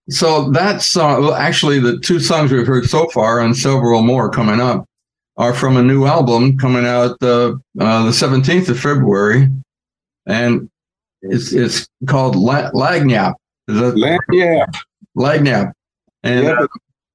[0.10, 4.30] so that song, well, actually, the two songs we've heard so far, and several more
[4.30, 4.86] coming up,
[5.38, 9.50] are from a new album coming out uh, uh, the seventeenth of February,
[10.28, 10.70] and
[11.24, 12.70] it's it's called La-
[13.68, 14.66] that Land- Yeah,
[16.24, 16.68] And uh,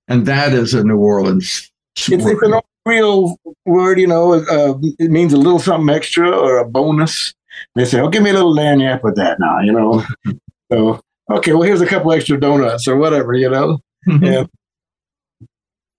[0.09, 1.71] and that is a New Orleans.
[1.97, 2.63] it's, it's an word.
[2.91, 4.35] Real word, you know.
[4.35, 7.33] Uh, it means a little something extra or a bonus.
[7.77, 10.03] They say, "Oh, give me a little lagniappe with that now," you know.
[10.73, 11.01] so,
[11.31, 13.79] okay, well, here's a couple extra donuts or whatever, you know.
[14.07, 14.49] And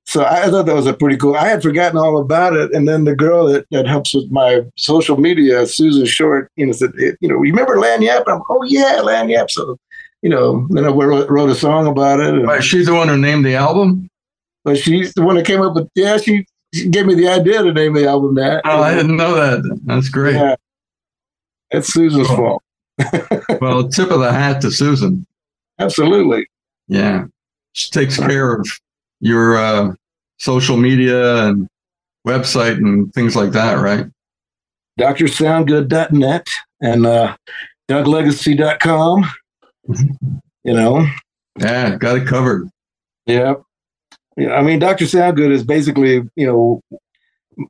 [0.06, 1.36] so I thought that was a pretty cool.
[1.36, 4.62] I had forgotten all about it, and then the girl that, that helps with my
[4.78, 9.50] social media, Susan Short, you know, said, "You know, remember Lagniappe?" I'm, "Oh yeah, Lagniappe."
[9.52, 9.78] So,
[10.22, 12.34] you know, then I wrote, wrote a song about it.
[12.34, 14.10] and- But she's the one who named the album.
[14.66, 16.46] but she's the one that came up with yeah she
[16.90, 19.80] gave me the idea to name the album that Oh, I didn't know that.
[19.86, 20.36] That's great.
[20.36, 20.56] yeah
[21.72, 22.62] it's susan's fault
[23.62, 25.26] Well, tip of the hat to Susan.
[25.80, 26.48] absolutely
[26.88, 27.26] Yeah,
[27.74, 28.68] she takes care of
[29.22, 29.94] your uh,
[30.38, 31.68] social media and
[32.28, 34.06] website and things like that, right?
[35.00, 36.48] drsoundgood.net
[36.82, 37.36] and uh
[37.90, 39.26] douglegacy.com
[40.64, 41.06] you know
[41.60, 42.68] Yeah, got it covered.
[43.26, 43.54] yeah
[44.38, 46.82] yeah i mean dr soundgood is basically you know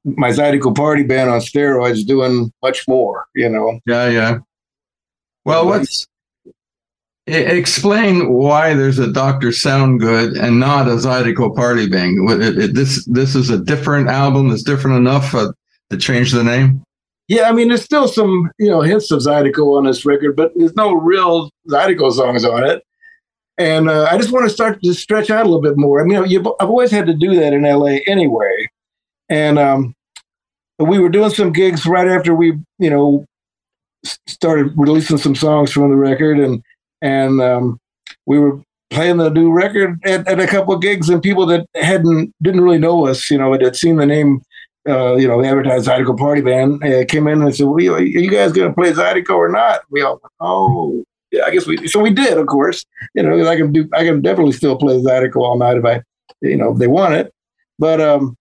[0.06, 4.38] my zydeco party band on steroids doing much more you know Yeah, yeah.
[5.43, 6.06] Well, what's
[7.28, 12.30] e- explain why there's a Doctor Soundgood and not a Zydeco Party band.
[12.30, 14.50] It- it- This this is a different album.
[14.50, 15.52] That's different enough uh,
[15.89, 16.84] to change the name.
[17.28, 20.52] Yeah, I mean, there's still some you know hints of Zydeco on this record, but
[20.56, 22.84] there's no real Zydeco songs on it.
[23.58, 26.02] And uh, I just want to start to stretch out a little bit more.
[26.02, 28.68] I mean, you know, I've always had to do that in LA anyway.
[29.30, 29.96] And um,
[30.80, 33.26] we were doing some gigs right after we, you know,
[34.28, 36.62] started releasing some songs from the record, and
[37.02, 37.80] and um,
[38.26, 41.66] we were playing the new record at, at, a couple of gigs, and people that
[41.76, 44.42] hadn't didn't really know us, you know, had seen the name,
[44.90, 48.30] uh, you know, advertised Zydeco Party Band, uh, came in and said, well, "Are you
[48.30, 51.88] guys going to play Zydeco or not?" We all, went, "Oh, yeah, I guess we."
[51.88, 52.86] So we did, of course.
[53.13, 56.02] You know, I can do, I can definitely still play Zydeco all night if I,
[56.41, 57.34] you know, if they want it.
[57.80, 58.38] But um,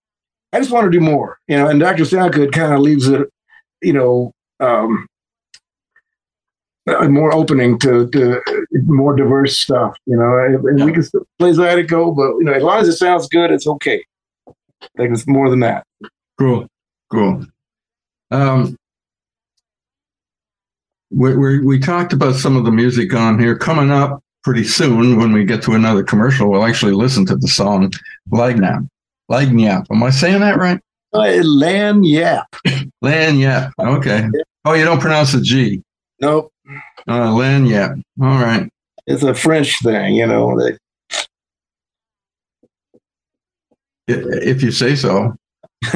[0.52, 1.68] I just want to do more, you know.
[1.68, 2.02] And Dr.
[2.02, 3.28] Soundgood kind of leaves it,
[3.82, 5.06] you know, um,
[6.86, 8.40] more opening to, to
[8.84, 10.38] more diverse stuff, you know.
[10.38, 13.50] And we can still play Zydeco, but you know, as long as it sounds good,
[13.50, 14.04] it's okay.
[14.48, 15.84] I think it's more than that.
[16.38, 16.66] Cool,
[17.12, 17.44] cool.
[18.30, 18.76] Um,
[21.10, 25.16] we, we we talked about some of the music on here coming up pretty soon.
[25.16, 27.92] When we get to another commercial, we'll actually listen to the song
[28.30, 28.88] Lagniappe.
[29.30, 29.86] Lagniappe.
[29.90, 30.80] Am I saying that right?
[31.12, 32.44] Uh, Lagniappe.
[33.04, 33.72] Lagniappe.
[33.78, 34.28] Okay.
[34.64, 35.82] Oh, you don't pronounce the G.
[36.20, 36.52] Nope.
[37.08, 38.02] Uh, Lagniappe.
[38.22, 38.70] All right.
[39.06, 40.58] It's a French thing, you know.
[40.58, 40.76] They...
[44.06, 45.34] If you say so.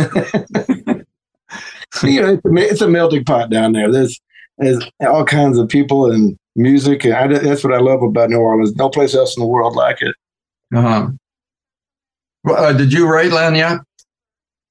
[2.03, 3.93] you know, it's a melting pot down there.
[3.93, 4.21] There's
[4.59, 8.39] there's all kinds of people and music, and I, that's what I love about New
[8.39, 8.77] Orleans.
[8.77, 10.15] No place else in the world like it.
[10.75, 11.09] Uh-huh.
[12.49, 13.83] Uh, did you write Lagniappe?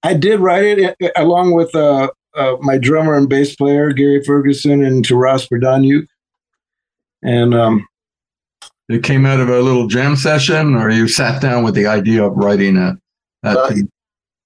[0.04, 4.24] I did write it uh, along with uh, uh, my drummer and bass player Gary
[4.24, 6.08] Ferguson and Taras Prodaniuk.
[7.24, 7.88] And um,
[8.90, 12.24] it came out of a little jam session, or you sat down with the idea
[12.24, 12.98] of writing it.
[13.44, 13.74] Uh,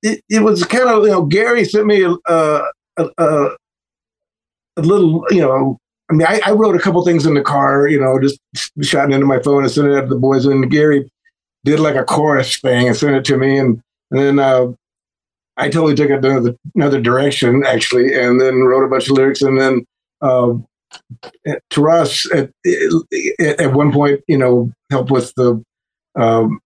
[0.04, 2.64] it, it was kind of you know Gary sent me a, a,
[3.18, 3.50] a,
[4.78, 5.78] a little you know
[6.10, 8.40] I mean I, I, wrote a couple things in the car you know just
[8.82, 10.46] shot it into my phone and sent it out to the boys.
[10.46, 11.10] And Gary
[11.66, 13.58] did like a chorus thing and sent it to me.
[13.58, 14.68] And, and then uh,
[15.58, 19.42] I totally took it another, another direction actually and then wrote a bunch of lyrics.
[19.42, 19.86] And then
[20.22, 20.54] uh,
[21.72, 22.50] to us at,
[23.60, 25.62] at one point, you know, help with the
[26.16, 26.60] um,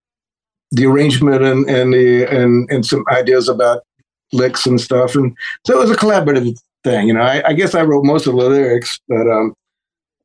[0.72, 3.84] the arrangement and and the and and some ideas about
[4.32, 7.08] licks and stuff, and so it was a collaborative thing.
[7.08, 9.54] You know, I, I guess I wrote most of the lyrics, but um,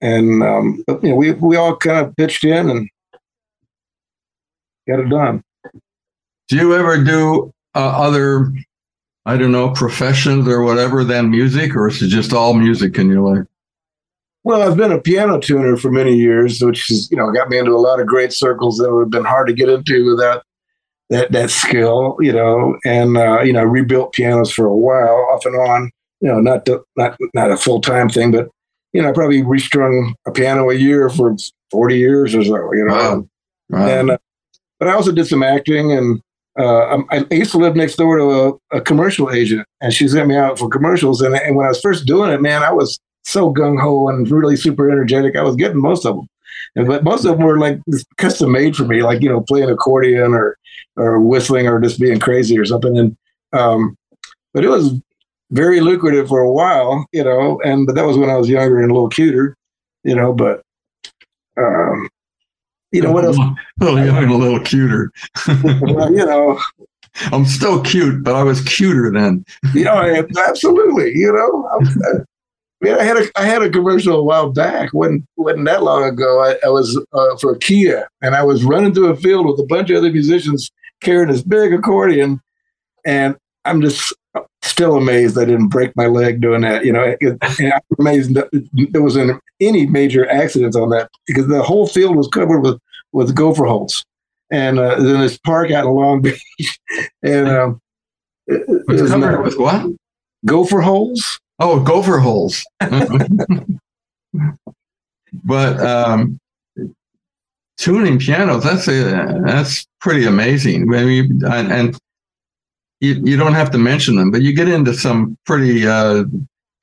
[0.01, 2.89] and um, but, you know, we we all kind of pitched in and
[4.89, 5.43] got it done.
[6.49, 8.53] Do you ever do uh, other,
[9.25, 13.09] I don't know, professions or whatever than music, or is it just all music in
[13.09, 13.47] your life?
[14.45, 17.59] Well, I've been a piano tuner for many years, which has you know got me
[17.59, 20.45] into a lot of great circles that would have been hard to get into without
[21.11, 22.77] that that skill, you know.
[22.85, 25.91] And uh, you know, rebuilt pianos for a while, off and on.
[26.21, 28.49] You know, not to, not not a full time thing, but
[28.93, 31.37] you know, I probably restrung a piano a year for
[31.71, 32.73] forty years or so.
[32.73, 33.29] You know, wow.
[33.69, 33.87] Wow.
[33.87, 34.19] and uh,
[34.79, 36.21] but I also did some acting, and
[36.59, 40.29] uh, I used to live next door to a, a, commercial agent, and she sent
[40.29, 41.21] me out for commercials.
[41.21, 44.31] And, and when I was first doing it, man, I was so gung ho and
[44.31, 45.37] really super energetic.
[45.37, 46.29] I was getting most of them,
[46.75, 47.81] and, but most of them were like
[48.17, 50.57] custom made for me, like you know playing accordion or
[50.97, 52.97] or whistling or just being crazy or something.
[52.97, 53.17] And
[53.53, 53.97] um,
[54.55, 54.95] but it was
[55.51, 57.61] very lucrative for a while, you know.
[57.65, 59.57] And but that was when I was younger and a little cuter,
[60.05, 60.33] you know.
[60.33, 60.63] But
[61.57, 62.09] um,
[62.93, 63.37] you know what else?
[63.81, 65.11] Young and a little cuter.
[65.63, 66.59] well, you know,
[67.33, 69.45] I'm still cute, but I was cuter then.
[69.75, 71.13] you know, absolutely.
[71.15, 72.25] You know,
[72.83, 74.93] Man, I had a I had a commercial a while back.
[74.93, 76.43] wasn't wasn't that long ago.
[76.43, 79.67] I, I was uh, for Kia, and I was running through a field with a
[79.67, 82.41] bunch of other musicians carrying this big accordion,
[83.07, 84.15] and I'm just
[84.63, 86.85] still amazed I didn't break my leg doing that.
[86.85, 88.49] You know, it, I'm amazed that
[88.91, 92.79] there wasn't any major accidents on that because the whole field was covered with
[93.13, 94.05] with gopher holes,
[94.51, 96.21] and uh, then this park out in Long
[96.59, 96.79] Beach,
[97.23, 97.81] and um,
[98.47, 99.87] it, it was covered with what?
[100.45, 101.41] Gopher holes.
[101.59, 102.63] Oh, gopher holes.
[105.45, 106.39] but um,
[107.79, 110.95] tuning pianos, that's a, that's pretty amazing.
[110.95, 111.99] I mean, and, and
[113.01, 116.25] you, you don't have to mention them, but you get into some pretty uh,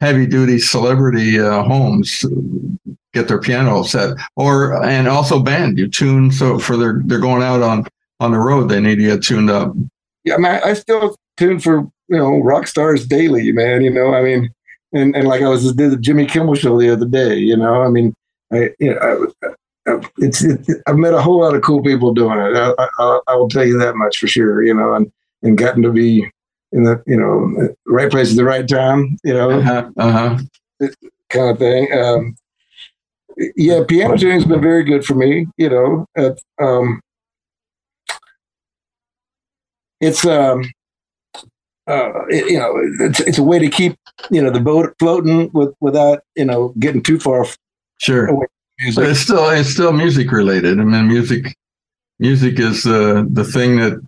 [0.01, 2.25] heavy duty celebrity uh, homes
[3.13, 7.43] get their piano set or and also band you tune so for their they're going
[7.43, 7.85] out on
[8.19, 9.71] on the road they need to get tuned up
[10.23, 14.15] yeah I, mean, I still tune for you know rock stars daily man you know
[14.15, 14.51] i mean
[14.93, 17.35] and and like I was did the Jimmy Kimmel show the other day.
[17.35, 18.15] You know, I mean,
[18.51, 22.55] I, you know, it's it, I've met a whole lot of cool people doing it.
[22.55, 24.63] I, I, I, will tell you that much for sure.
[24.63, 25.11] You know, and
[25.43, 26.29] and gotten to be
[26.71, 29.17] in the you know right place at the right time.
[29.23, 29.89] You know, Uh-huh.
[29.97, 30.39] uh-huh.
[31.29, 31.93] kind of thing.
[31.93, 32.35] Um,
[33.55, 35.47] yeah, piano tuning's been very good for me.
[35.57, 36.31] You know, uh,
[36.63, 37.01] um,
[40.01, 40.63] it's um,
[41.87, 42.73] uh, it- you know,
[43.05, 43.95] it's it's a way to keep
[44.31, 47.45] you know the boat floating with without you know getting too far.
[47.99, 48.27] Sure.
[48.27, 48.45] away
[48.93, 50.79] from But it's still it's still music related.
[50.79, 51.55] I mean, music
[52.19, 53.99] music is uh, the thing that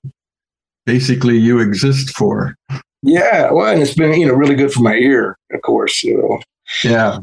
[0.85, 2.55] basically you exist for.
[3.01, 6.03] Yeah, well, and it's been you know really good for my ear, of course.
[6.03, 6.39] You know,
[6.83, 7.19] Yeah.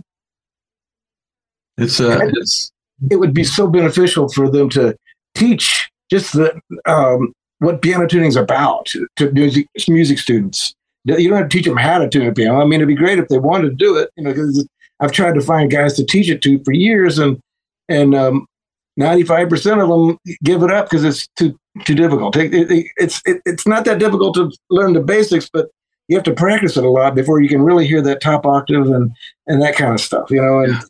[1.78, 2.70] It's uh, it's
[3.10, 4.96] it would be so beneficial for them to
[5.34, 10.74] teach just the um, what piano tuning is about to music music students.
[11.04, 12.60] You don't have to teach them how to tune a piano.
[12.60, 14.10] I mean, it'd be great if they wanted to do it.
[14.16, 14.66] You know, because
[15.00, 17.40] I've tried to find guys to teach it to for years, and
[17.88, 18.46] and um,
[18.96, 22.36] ninety-five percent of them give it up because it's too too difficult.
[22.36, 25.68] It, it, it's it, it's not that difficult to learn the basics, but
[26.08, 28.86] you have to practice it a lot before you can really hear that top octave
[28.86, 29.10] and
[29.46, 30.30] and that kind of stuff.
[30.30, 30.82] You know, and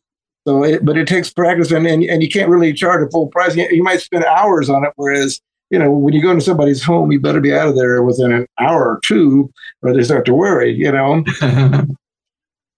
[0.46, 3.28] so, it, but it takes practice, and, and and you can't really charge a full
[3.28, 3.54] price.
[3.54, 6.82] You, you might spend hours on it, whereas you know when you go into somebody's
[6.82, 9.52] home, you better be out of there within an hour or two,
[9.82, 10.72] or they start to worry.
[10.72, 11.24] You know,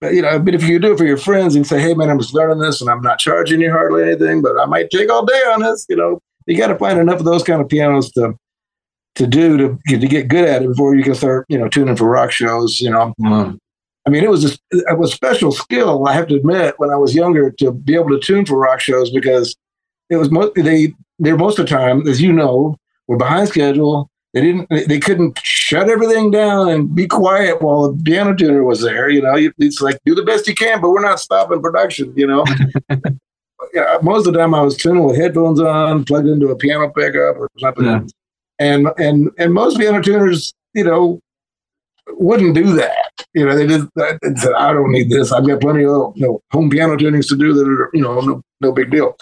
[0.00, 2.10] but you know, but if you do it for your friends and say, "Hey, man,
[2.10, 5.10] I'm just learning this, and I'm not charging you hardly anything, but I might take
[5.10, 7.68] all day on this," you know, you got to find enough of those kind of
[7.68, 8.34] pianos to
[9.16, 11.96] to do to to get good at it before you can start, you know, tuning
[11.96, 12.80] for rock shows.
[12.80, 13.56] You know, Well,
[14.06, 16.06] I mean, it was just it was special skill.
[16.06, 18.80] I have to admit, when I was younger, to be able to tune for rock
[18.80, 19.56] shows because
[20.10, 22.76] it was most they they're most of the time, as you know,
[23.08, 24.10] were behind schedule.
[24.34, 28.64] They didn't they- they couldn't shut everything down and be quiet while the piano tuner
[28.64, 29.08] was there.
[29.08, 32.12] You know, it's like do the best you can, but we're not stopping production.
[32.16, 32.44] You know.
[33.74, 36.88] yeah, most of the time I was tuning with headphones on, plugged into a piano
[36.88, 37.84] pickup or something.
[37.84, 38.00] Yeah.
[38.60, 41.20] And and and most piano tuners, you know,
[42.10, 43.10] wouldn't do that.
[43.34, 45.32] You know, they just uh, they said, "I don't need this.
[45.32, 48.20] I've got plenty of you know, home piano tunings to do that are you know
[48.20, 49.16] no, no big deal."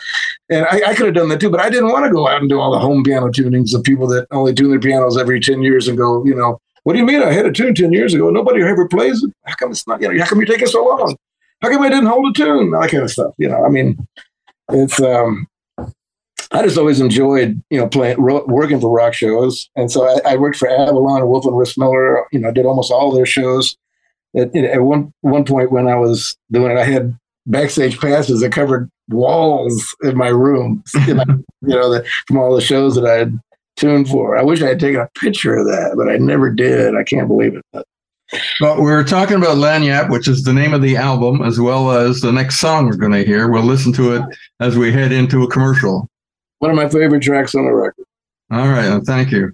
[0.50, 2.40] And I, I could have done that too, but I didn't want to go out
[2.40, 5.40] and do all the home piano tunings of people that only tune their pianos every
[5.40, 7.92] ten years and go, you know, what do you mean I had a tune ten
[7.92, 8.28] years ago?
[8.28, 9.32] Nobody ever plays it.
[9.44, 10.02] How come it's not?
[10.02, 11.16] You know, how come you're taking so long?
[11.62, 12.72] How come I didn't hold a tune?
[12.72, 13.32] That kind of stuff.
[13.38, 13.96] You know, I mean,
[14.72, 15.46] it's um,
[16.52, 19.70] I just always enjoyed, you know, playing, ro- working for rock shows.
[19.74, 22.92] And so I, I worked for Avalon and Wolf and Rissmiller, you know, did almost
[22.92, 23.76] all their shows.
[24.36, 27.16] At, at one, one point when I was doing it, I had
[27.46, 31.24] backstage passes that covered walls in my room, you know,
[31.62, 33.40] you know the, from all the shows that I had
[33.76, 34.36] tuned for.
[34.36, 36.94] I wish I had taken a picture of that, but I never did.
[36.94, 37.84] I can't believe it.
[38.60, 42.20] But we're talking about Lagniappe, which is the name of the album, as well as
[42.20, 43.50] the next song we're going to hear.
[43.50, 44.22] We'll listen to it
[44.60, 46.08] as we head into a commercial.
[46.58, 48.06] one of my favorite tracks on the record.
[48.50, 48.86] All right.
[48.86, 49.52] uh, Thank you.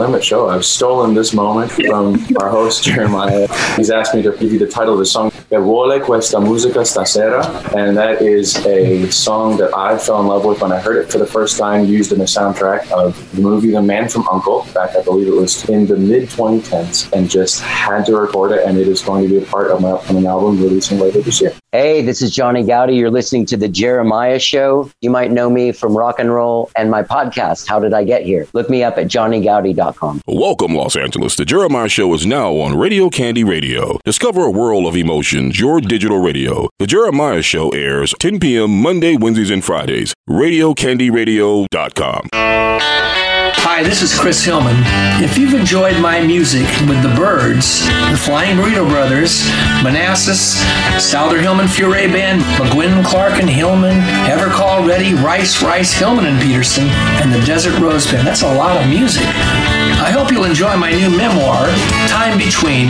[0.00, 0.48] Emmett Show.
[0.48, 3.46] I've stolen this moment from our host, Jeremiah.
[3.76, 6.80] He's asked me to give you the title of the song, E vuole questa musica
[6.80, 7.42] stasera.
[7.74, 11.10] And that is a song that I fell in love with when I heard it
[11.10, 14.66] for the first time, used in the soundtrack of the movie The Man from Uncle,
[14.72, 18.66] back I believe it was in the mid 2010s, and just had to record it.
[18.66, 21.40] And it is going to be a part of my upcoming album releasing later this
[21.40, 21.57] year.
[21.72, 22.94] Hey, this is Johnny Gowdy.
[22.94, 24.90] You're listening to The Jeremiah Show.
[25.02, 28.22] You might know me from rock and roll and my podcast, How Did I Get
[28.22, 28.46] Here?
[28.54, 30.22] Look me up at johnnygowdy.com.
[30.26, 31.36] Welcome, Los Angeles.
[31.36, 33.98] The Jeremiah Show is now on Radio Candy Radio.
[34.06, 36.70] Discover a world of emotions, your digital radio.
[36.78, 38.80] The Jeremiah Show airs 10 p.m.
[38.80, 40.14] Monday, Wednesdays, and Fridays.
[40.26, 43.17] RadioCandyRadio.com.
[43.50, 44.76] Hi, this is Chris Hillman.
[45.24, 49.46] If you've enjoyed my music with the Byrds, the Flying Burrito Brothers,
[49.82, 50.60] Manassas,
[51.02, 53.96] Souther Hillman Furey Band, McGuinn, Clark and Hillman,
[54.28, 56.88] Ever Call Ready, Rice, Rice, Hillman and Pedersen,
[57.22, 59.24] and the Desert Rose Band, that's a lot of music.
[59.24, 61.66] I hope you'll enjoy my new memoir,
[62.08, 62.88] Time Between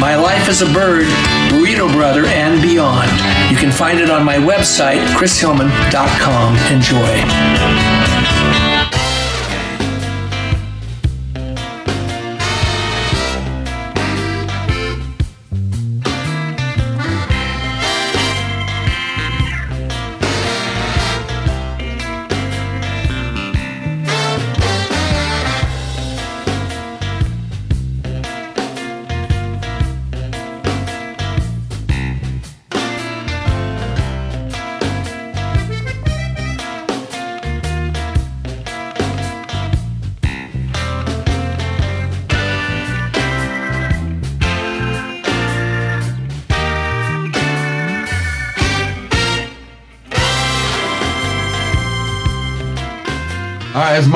[0.00, 1.06] My Life as a Byrd,
[1.52, 3.10] Burrito Brother, and Beyond.
[3.50, 6.56] You can find it on my website, chrishillman.com.
[6.72, 8.17] Enjoy.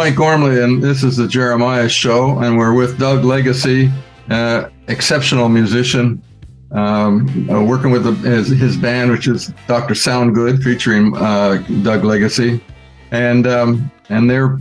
[0.03, 3.88] Mike Gormley, and this is the Jeremiah Show, and we're with Doug Legacy,
[4.30, 6.20] uh, exceptional musician,
[6.72, 9.94] um, uh, working with the, his, his band, which is Dr.
[9.94, 12.61] Sound Good, featuring uh, Doug Legacy,
[13.12, 14.59] and um, and they're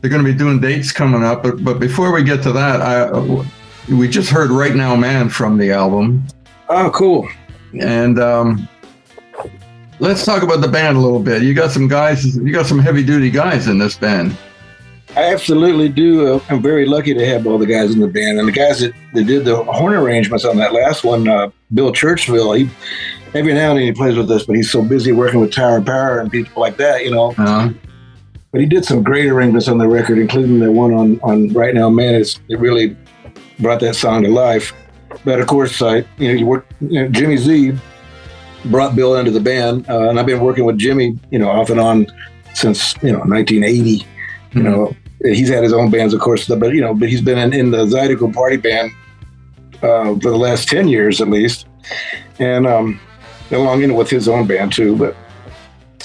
[0.00, 1.44] they're going to be doing dates coming up.
[1.44, 3.12] But but before we get to that, I,
[3.94, 6.26] we just heard "Right Now, Man" from the album.
[6.68, 7.28] Oh, cool!
[7.80, 8.68] And um,
[10.00, 11.44] let's talk about the band a little bit.
[11.44, 14.36] You got some guys, you got some heavy duty guys in this band.
[15.16, 16.34] I absolutely do.
[16.34, 18.80] Uh, I'm very lucky to have all the guys in the band, and the guys
[18.80, 22.56] that, that did the horn arrangements on that last one, uh, Bill Churchville.
[22.56, 22.70] He
[23.34, 25.80] every now and then he plays with us, but he's so busy working with Tower
[25.80, 27.30] Power and people like that, you know.
[27.30, 27.70] Uh-huh.
[28.52, 31.74] But he did some great arrangements on the record, including the one on on Right
[31.74, 32.14] Now, Man.
[32.14, 32.96] It's, it really
[33.58, 34.72] brought that song to life.
[35.24, 37.78] But of course, I you know you work you know, Jimmy Z
[38.66, 41.70] brought Bill into the band, uh, and I've been working with Jimmy, you know, off
[41.70, 42.06] and on
[42.54, 44.06] since you know 1980.
[44.52, 47.38] You know, he's had his own bands, of course, but you know, but he's been
[47.38, 48.90] in, in the Zydeco Party Band
[49.82, 51.66] uh, for the last ten years at least,
[52.38, 53.00] and um,
[53.50, 54.96] along in with his own band too.
[54.96, 55.16] But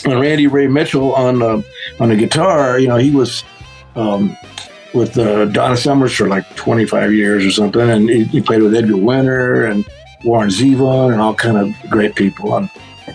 [0.05, 1.61] and Randy Ray Mitchell on uh,
[1.99, 3.43] on the guitar, you know, he was
[3.95, 4.35] um,
[4.93, 8.75] with uh, Donna Summers for like 25 years or something, and he, he played with
[8.75, 9.85] Edgar Winter and
[10.23, 12.55] Warren Zevon and all kind of great people.
[12.55, 12.69] And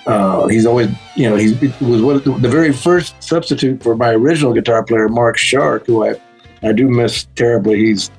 [0.07, 4.85] uh, he's always, you know, he was the, very first substitute for my original guitar
[4.85, 6.21] player, Mark Shark, who I,
[6.63, 7.79] I do miss terribly.
[7.79, 8.11] He's,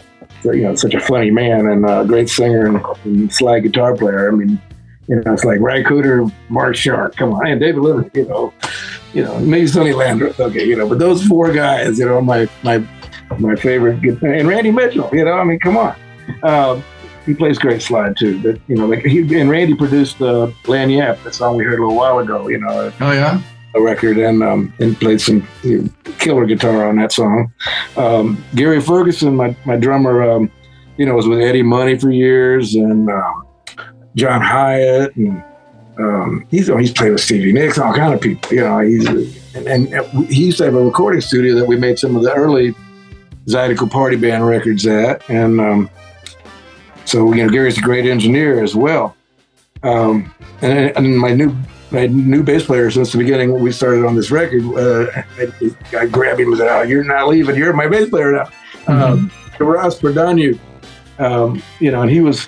[0.43, 4.31] you know, such a funny man and a great singer and, and slide guitar player.
[4.31, 4.61] I mean,
[5.07, 8.53] you know, it's like Ry Cooder, Mark Shark, come on, and David Lindley, you know,
[9.13, 12.47] you know, maybe Sonny Landreth, okay, you know, but those four guys, you know, my
[12.63, 12.85] my
[13.39, 15.95] my favorite, and Randy Mitchell, you know, I mean, come on.
[16.43, 16.83] Um,
[17.25, 18.41] he plays great slide too.
[18.41, 21.81] But you know, like he and Randy produced uh, Lagniappe, the song we heard a
[21.81, 22.47] little while ago.
[22.47, 22.91] You know.
[22.99, 23.41] Oh yeah.
[23.73, 27.53] A record and um, and played some you know, killer guitar on that song.
[27.95, 30.51] Um, Gary Ferguson, my my drummer, um,
[30.97, 33.47] you know, was with Eddie Money for years and um,
[34.15, 35.43] John Hiatt and.
[35.99, 38.51] Um, he's he's played with Stevie Nicks, all kind of people.
[38.51, 39.05] You know, he's
[39.53, 42.33] and, and he used to have a recording studio that we made some of the
[42.33, 42.73] early
[43.45, 45.89] Zydeco Party Band records at, and um,
[47.05, 49.15] so you know, Gary's a great engineer as well.
[49.83, 51.55] Um, and, and my new
[51.91, 55.97] my new bass player since the beginning when we started on this record, uh, I,
[55.97, 57.55] I, grabbed him and said, "Oh, you're not leaving.
[57.55, 58.45] You're my bass player now."
[58.85, 58.91] Mm-hmm.
[58.91, 60.59] Um, Ross Prodaniuk,
[61.19, 62.47] um, you know, and he was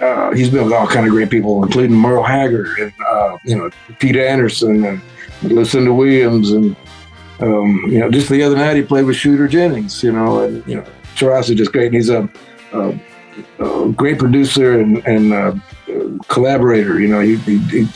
[0.00, 3.56] uh, he's been with all kind of great people, including Merle Haggard and uh, you
[3.56, 5.00] know Pete Anderson and
[5.42, 6.76] Lucinda Williams, and
[7.40, 10.66] um, you know, just the other night he played with Shooter Jennings, you know, and
[10.66, 10.84] you know,
[11.16, 12.28] Taras is just great, and he's a,
[12.72, 12.98] a
[13.58, 15.54] uh, great producer and, and uh,
[16.28, 17.00] collaborator.
[17.00, 17.88] You know, he, he, he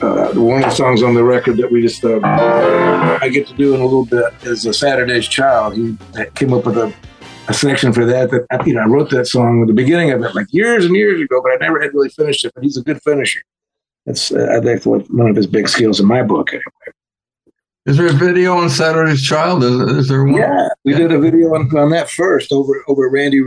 [0.00, 2.20] uh, one of the songs on the record that we just uh,
[3.20, 5.74] I get to do in a little bit is a Saturday's Child.
[5.74, 5.96] He
[6.34, 6.94] came up with a,
[7.48, 8.30] a section for that.
[8.30, 10.94] That you know, I wrote that song at the beginning of it like years and
[10.94, 12.52] years ago, but I never had really finished it.
[12.54, 13.40] But he's a good finisher.
[14.04, 16.62] That's uh, I think one of his big skills in my book anyway.
[17.86, 19.62] Is there a video on Saturday's Child?
[19.62, 20.34] Is, is there one?
[20.34, 23.42] Yeah, we did a video on, on that first over over Randy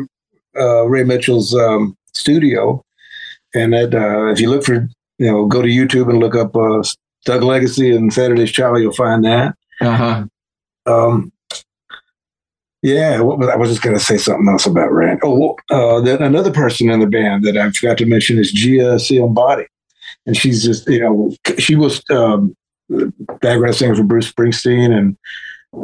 [0.58, 2.84] uh, Ray Mitchell's um, studio,
[3.54, 4.88] and that uh, if you look for
[5.18, 6.84] you know go to YouTube and look up uh,
[7.26, 9.56] Doug Legacy and Saturday's Child, you'll find that.
[9.82, 10.26] Uh-huh.
[10.86, 11.32] Um,
[12.82, 15.20] yeah, what was, I was just going to say something else about Rand.
[15.24, 18.96] Oh, uh, then another person in the band that I forgot to mention is Gia
[18.96, 19.66] Ciambotti,
[20.26, 22.56] and she's just you know she was um,
[23.42, 25.18] background singer for Bruce Springsteen and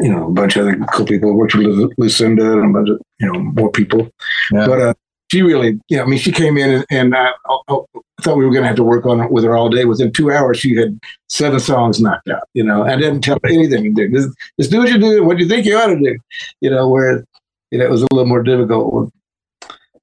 [0.01, 1.33] you know, a bunch of other cool people.
[1.33, 4.11] Worked with Lucinda and a bunch of, you know, more people.
[4.51, 4.67] Yeah.
[4.67, 4.93] But uh,
[5.31, 7.77] she really, you know, I mean, she came in and, and I, I,
[8.21, 9.85] thought we were going to have to work on it with her all day.
[9.85, 13.49] Within two hours, she had seven songs knocked out, you know, I didn't tell her
[13.49, 14.09] anything to do.
[14.09, 14.29] Just,
[14.59, 16.17] just do what you do, what you think you ought to do,
[16.61, 17.25] you know, where
[17.71, 19.11] you know, it was a little more difficult with,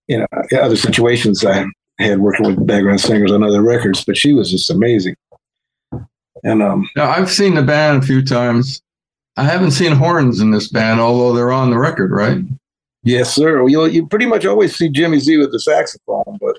[0.08, 0.26] you know,
[0.60, 1.64] other situations I
[1.98, 5.14] had working with background singers on other records, but she was just amazing.
[6.44, 8.82] And um, Now, I've seen the band a few times.
[9.36, 12.38] I haven't seen horns in this band, although they're on the record, right?
[13.02, 13.66] yes, sir.
[13.66, 16.58] You you pretty much always see Jimmy Z with the saxophone, but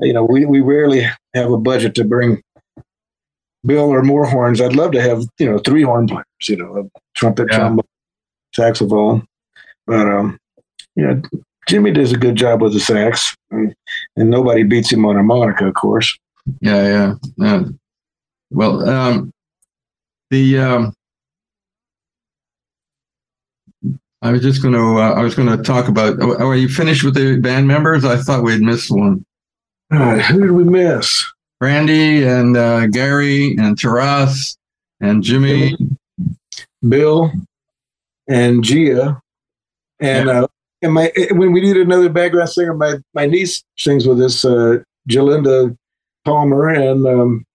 [0.00, 2.42] you know, we we rarely have a budget to bring
[3.66, 4.60] Bill or more horns.
[4.60, 7.58] I'd love to have you know three horn players, you know, a trumpet, Yeah.
[7.58, 7.84] trombone,
[8.54, 9.26] saxophone,
[9.86, 10.38] but um,
[10.96, 11.22] you know,
[11.68, 13.74] Jimmy does a good job with the sax, and,
[14.16, 16.18] and nobody beats him on harmonica, of course.
[16.60, 17.62] Yeah, yeah, yeah.
[18.50, 19.30] Well, um,
[20.30, 20.94] the um,
[24.24, 26.16] I was just going to uh, I was going to talk about.
[26.20, 28.06] oh, Are you finished with the band members?
[28.06, 29.24] I thought we'd missed one.
[29.92, 31.24] Uh, who did we miss?
[31.60, 34.56] Randy and uh, Gary and Taras
[35.00, 35.76] and Jimmy.
[36.88, 37.30] Bill
[38.26, 39.20] and Gia,
[40.00, 40.46] and uh,
[40.80, 44.78] and my when we need another background singer, my my niece sings with us, uh,
[45.08, 45.76] Jalinda
[46.24, 47.46] Palmer, and um,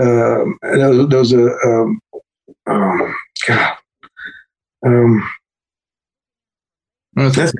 [0.00, 2.00] um, and those, those are um,
[2.66, 3.14] um,
[3.46, 3.76] God,
[4.86, 5.30] um,
[7.16, 7.52] that's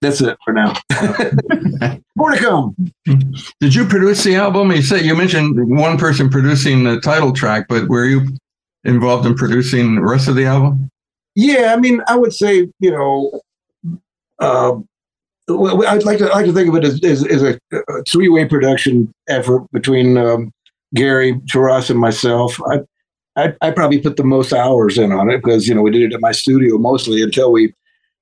[0.00, 0.74] that's it for now.
[2.16, 2.76] More to come.
[3.60, 4.70] Did you produce the album?
[4.70, 8.28] You said you mentioned one person producing the title track, but were you
[8.84, 10.90] involved in producing the rest of the album?
[11.34, 13.40] Yeah, I mean, I would say you know,
[14.38, 14.76] uh,
[15.48, 18.28] I'd like to I like to think of it as, as, as a, a three
[18.28, 20.52] way production effort between um,
[20.94, 22.60] Gary, Taras, and myself.
[22.66, 22.80] I,
[23.36, 26.02] I I probably put the most hours in on it because you know we did
[26.02, 27.72] it at my studio mostly until we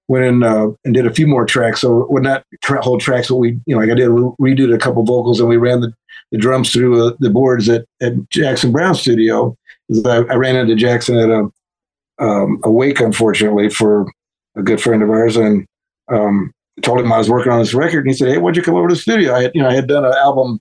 [0.08, 1.80] went in uh, and did a few more tracks.
[1.80, 4.74] So when that tra- whole tracks, but we you know like I did we redid
[4.74, 5.92] a couple vocals and we ran the,
[6.30, 9.56] the drums through uh, the boards at at Jackson Browne studio.
[10.04, 11.50] I, I ran into Jackson at a
[12.18, 14.10] um, a wake, unfortunately, for
[14.56, 15.66] a good friend of ours, and
[16.08, 16.52] um,
[16.82, 18.74] told him I was working on this record, and he said, "Hey, why'd you come
[18.74, 20.60] over to the studio?" I had, you know, I had done an album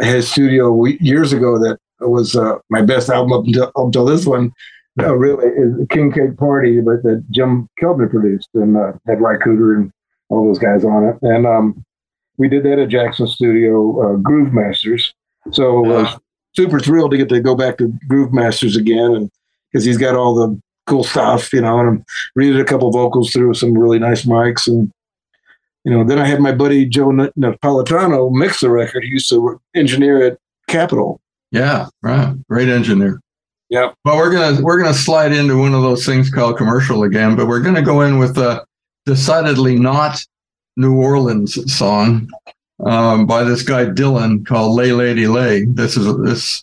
[0.00, 4.04] at his studio years ago that was uh, my best album up until, up until
[4.04, 4.52] this one.
[5.00, 9.36] Uh, really, is King Cake Party, but that Jim Keltner produced and uh, had Ry
[9.36, 9.92] Cooder and
[10.28, 11.84] all those guys on it, and um,
[12.36, 15.12] we did that at Jackson Studio, uh, Groove Masters.
[15.50, 16.20] So I was
[16.54, 19.30] super thrilled to get to go back to Groove Masters again, and
[19.70, 23.32] because he's got all the cool stuff, you know, and I redid a couple vocals
[23.32, 24.66] through some really nice mics.
[24.66, 24.92] And,
[25.84, 29.04] you know, then I had my buddy Joe Napolitano mix the record.
[29.04, 30.38] He used to engineer at
[30.68, 31.20] Capitol.
[31.50, 32.34] Yeah, right.
[32.48, 33.20] Great engineer.
[33.74, 33.90] Yeah.
[34.04, 37.48] Well, we're gonna we're gonna slide into one of those things called commercial again, but
[37.48, 38.64] we're gonna go in with a
[39.04, 40.24] decidedly not
[40.76, 42.30] New Orleans song
[42.86, 46.62] um, by this guy Dylan called "Lay Lady Lay." This is this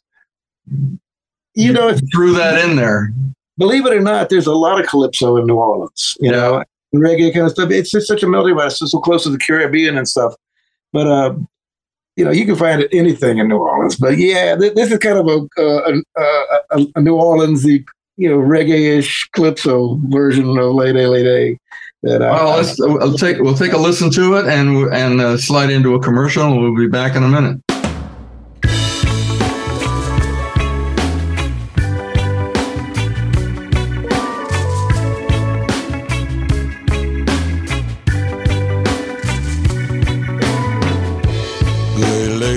[1.53, 3.11] You know, threw that in there.
[3.57, 7.03] believe it or not, there's a lot of calypso in New Orleans, you know, and
[7.03, 7.71] reggae kind of stuff.
[7.71, 8.67] It's just such a melting pot.
[8.67, 10.33] It's so close to the Caribbean and stuff.
[10.93, 11.33] But, uh,
[12.15, 13.95] you know, you can find anything in New Orleans.
[13.95, 16.01] But yeah, th- this is kind of a, a,
[16.71, 17.83] a, a New Orleans, you
[18.17, 21.57] know, reggae-ish calypso version of Late Day, Late Day.
[22.03, 25.37] That I, Well, let's we'll take we'll take a listen to it and and uh,
[25.37, 27.61] slide into a commercial, and we'll be back in a minute.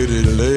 [0.06, 0.53] Lay, lady,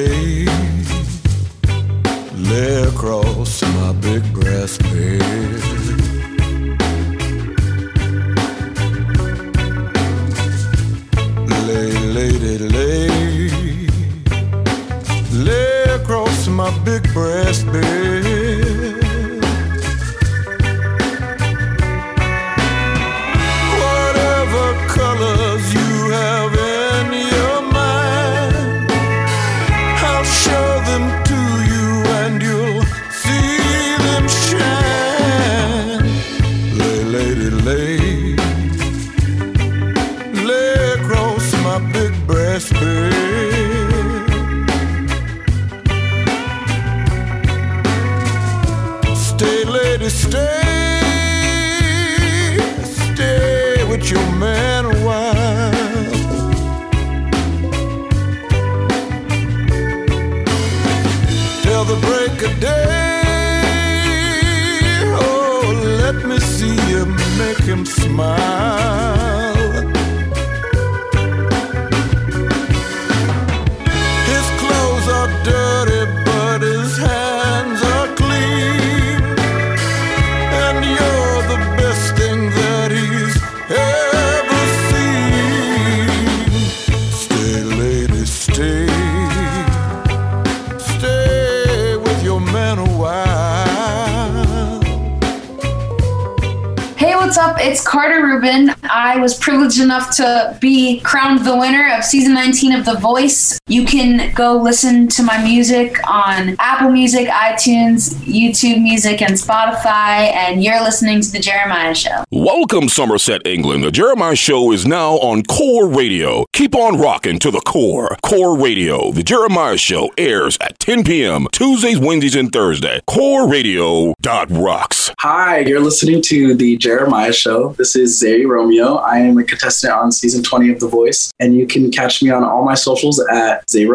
[100.18, 103.60] to be crowned the winner of season 19 of The Voice.
[103.68, 110.32] You can go listen to my music on Apple Music, iTunes, YouTube Music, and Spotify.
[110.34, 112.24] And you're listening to The Jeremiah Show.
[112.32, 113.84] Welcome, Somerset, England.
[113.84, 116.46] The Jeremiah Show is now on Core Radio.
[116.52, 118.16] Keep on rocking to the core.
[118.22, 119.12] Core Radio.
[119.12, 121.46] The Jeremiah Show airs at 10 p.m.
[121.52, 123.00] Tuesdays, Wednesdays, and Thursday.
[123.06, 125.12] Core Radio dot rocks.
[125.20, 127.70] Hi, you're listening to The Jeremiah Show.
[127.74, 128.96] This is Zay Romeo.
[128.96, 132.30] I am a contestant on season 20 of The Voice, and you can catch me
[132.30, 133.86] on all my socials at Zay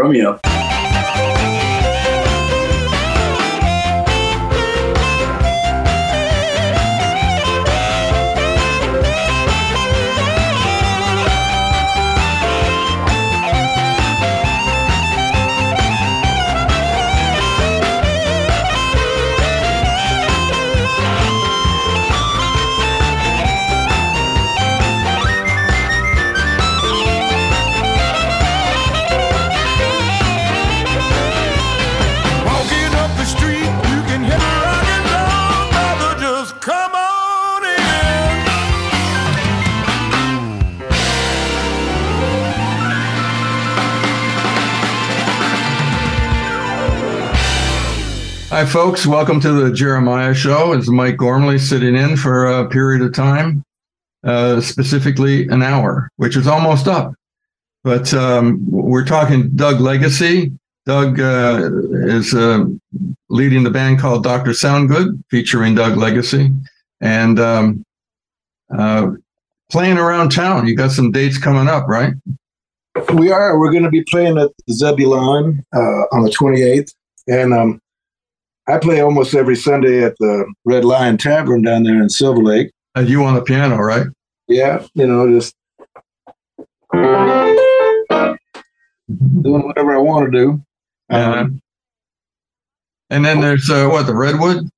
[48.64, 49.06] Hi, folks.
[49.06, 50.72] Welcome to the Jeremiah Show.
[50.72, 53.62] It's Mike Gormley sitting in for a period of time,
[54.24, 57.14] uh, specifically an hour, which is almost up.
[57.84, 60.54] But um, we're talking Doug Legacy.
[60.86, 61.72] Doug uh,
[62.08, 62.64] is uh,
[63.28, 64.52] leading the band called Dr.
[64.52, 66.50] Soundgood, featuring Doug Legacy,
[67.02, 67.84] and um,
[68.74, 69.12] uh,
[69.74, 70.68] playing around town.
[70.68, 72.14] You got some dates coming up, right?
[73.14, 73.60] We are.
[73.60, 76.94] We're going to be playing at the Zebulon uh, on the 28th.
[77.28, 77.82] And um,
[78.68, 82.72] I play almost every Sunday at the Red Lion Tavern down there in Silver Lake.
[82.96, 84.08] And you on the piano, right?
[84.48, 85.56] Yeah, you know, just
[89.42, 90.62] doing whatever I want to do.
[91.10, 91.48] Uh,
[93.10, 94.70] and then there's uh, what the Redwood.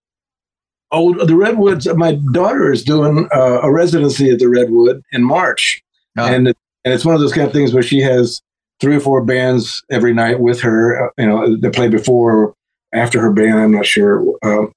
[0.92, 1.88] Oh, the Redwoods.
[1.96, 5.82] My daughter is doing uh, a residency at the Redwood in March,
[6.16, 8.42] and it, and it's one of those kind of things where she has
[8.80, 11.08] three or four bands every night with her.
[11.08, 12.54] uh, You know, they play before or
[12.96, 13.60] after her band.
[13.60, 14.72] I'm not sure, um,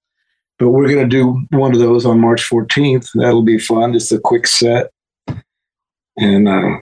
[0.58, 3.08] but we're going to do one of those on March 14th.
[3.14, 3.92] That'll be fun.
[3.92, 4.90] Just a quick set,
[6.16, 6.78] and uh,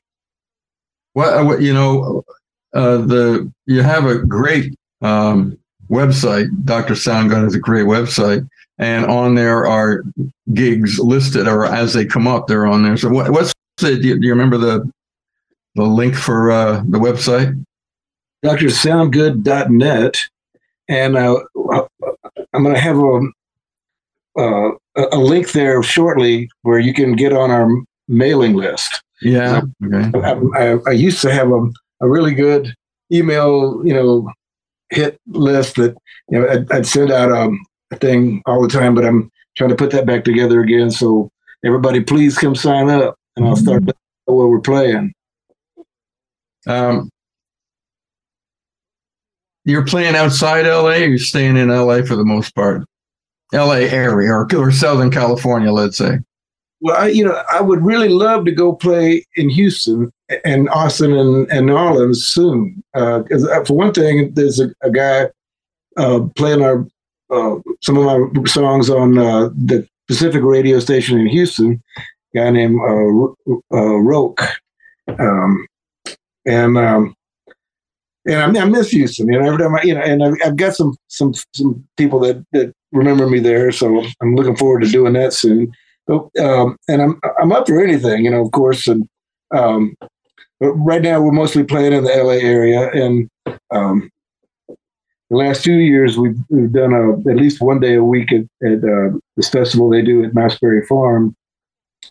[1.13, 2.25] What, what you know,
[2.75, 5.59] uh, the you have a great um,
[5.91, 6.49] website.
[6.65, 10.03] Doctor Soundgood has a great website, and on there are
[10.55, 12.97] gigs listed, or as they come up, they're on there.
[12.97, 13.97] So what, what's the?
[13.97, 14.91] Do you, do you remember the
[15.75, 17.63] the link for uh, the website?
[18.45, 20.17] drsoundgood.net,
[20.89, 21.41] and uh,
[22.53, 23.21] I'm going to have a,
[24.39, 24.71] uh,
[25.13, 27.69] a link there shortly where you can get on our
[28.09, 29.03] mailing list.
[29.23, 29.63] Yeah.
[29.85, 30.19] Okay.
[30.19, 31.71] I, I, I used to have a,
[32.01, 32.75] a really good
[33.11, 34.31] email, you know,
[34.91, 35.97] hit list that
[36.31, 37.59] you know I'd, I'd send out um,
[37.91, 40.91] a thing all the time, but I'm trying to put that back together again.
[40.91, 41.31] So
[41.65, 43.85] everybody, please come sign up, and I'll start
[44.27, 45.13] where we're playing.
[46.67, 47.11] Um,
[49.67, 50.91] you're playing outside LA.
[50.91, 52.83] Or you're staying in LA for the most part.
[53.53, 56.19] LA area or, or Southern California, let's say.
[56.81, 60.13] Well, I, you know, I would really love to go play in Houston
[60.45, 62.83] and Austin and, and New Orleans soon.
[62.93, 65.29] Because uh, for one thing, there's a, a guy
[65.97, 66.87] uh, playing our
[67.31, 71.83] uh, some of my songs on uh, the Pacific radio station in Houston.
[71.99, 74.41] A guy named uh, uh, Roke,
[75.19, 75.67] um,
[76.45, 77.16] and um,
[78.27, 79.33] and I, I miss Houston.
[79.33, 82.21] You know, every time I, you know, and I've, I've got some some some people
[82.21, 85.73] that that remember me there, so I'm looking forward to doing that soon.
[86.07, 88.87] But, um, and I'm I'm up for anything, you know, of course.
[88.87, 89.09] And
[89.53, 89.97] um,
[90.61, 93.29] but right now we're mostly playing in the LA area, and
[93.71, 94.11] um,
[95.31, 98.45] the last two years we've, we've done a, at least one day a week at,
[98.65, 101.35] at uh, this festival they do at Masbury Farm.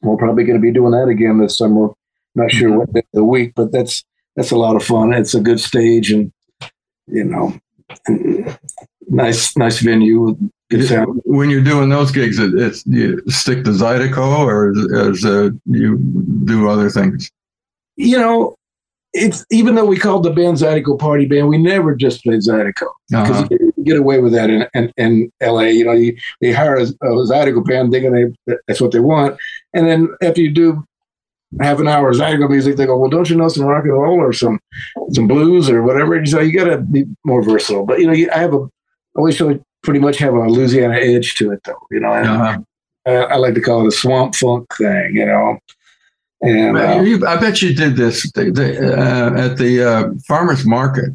[0.02, 1.90] We're probably going to be doing that again this summer.
[2.36, 4.04] Not sure what day of the week, but that's
[4.36, 5.14] that's a lot of fun.
[5.14, 6.32] It's a good stage, and
[7.08, 7.54] you know,
[9.08, 11.22] nice nice venue with good sound.
[11.26, 14.70] When you're doing those gigs, it, it's you stick to Zydeco or
[15.10, 15.98] as uh, you
[16.46, 17.30] do other things.
[17.98, 18.56] You know,
[19.14, 22.88] it's even though we called the band Zydeco Party Band, we never just played Zydeco
[23.10, 23.48] because Uh-huh.
[23.78, 25.62] you get away with that in, in, in LA.
[25.62, 29.38] You know, you, they hire a, a Zydeco band thinking they, that's what they want,
[29.74, 30.84] and then after you do
[31.62, 33.94] half an hour of Zydeco music, they go, "Well, don't you know some rock and
[33.94, 34.60] roll or some
[35.12, 37.86] some blues or whatever?" And so you got to be more versatile.
[37.86, 40.96] But you know, you, I have a I always like pretty much have a Louisiana
[40.96, 41.80] edge to it, though.
[41.92, 42.58] You know, and, Uh-huh.
[43.08, 45.58] uh, I like to call it a swamp funk thing, you know.
[46.42, 50.66] And uh, You- I bet you did this the, the, uh, at the uh, farmers
[50.66, 51.12] market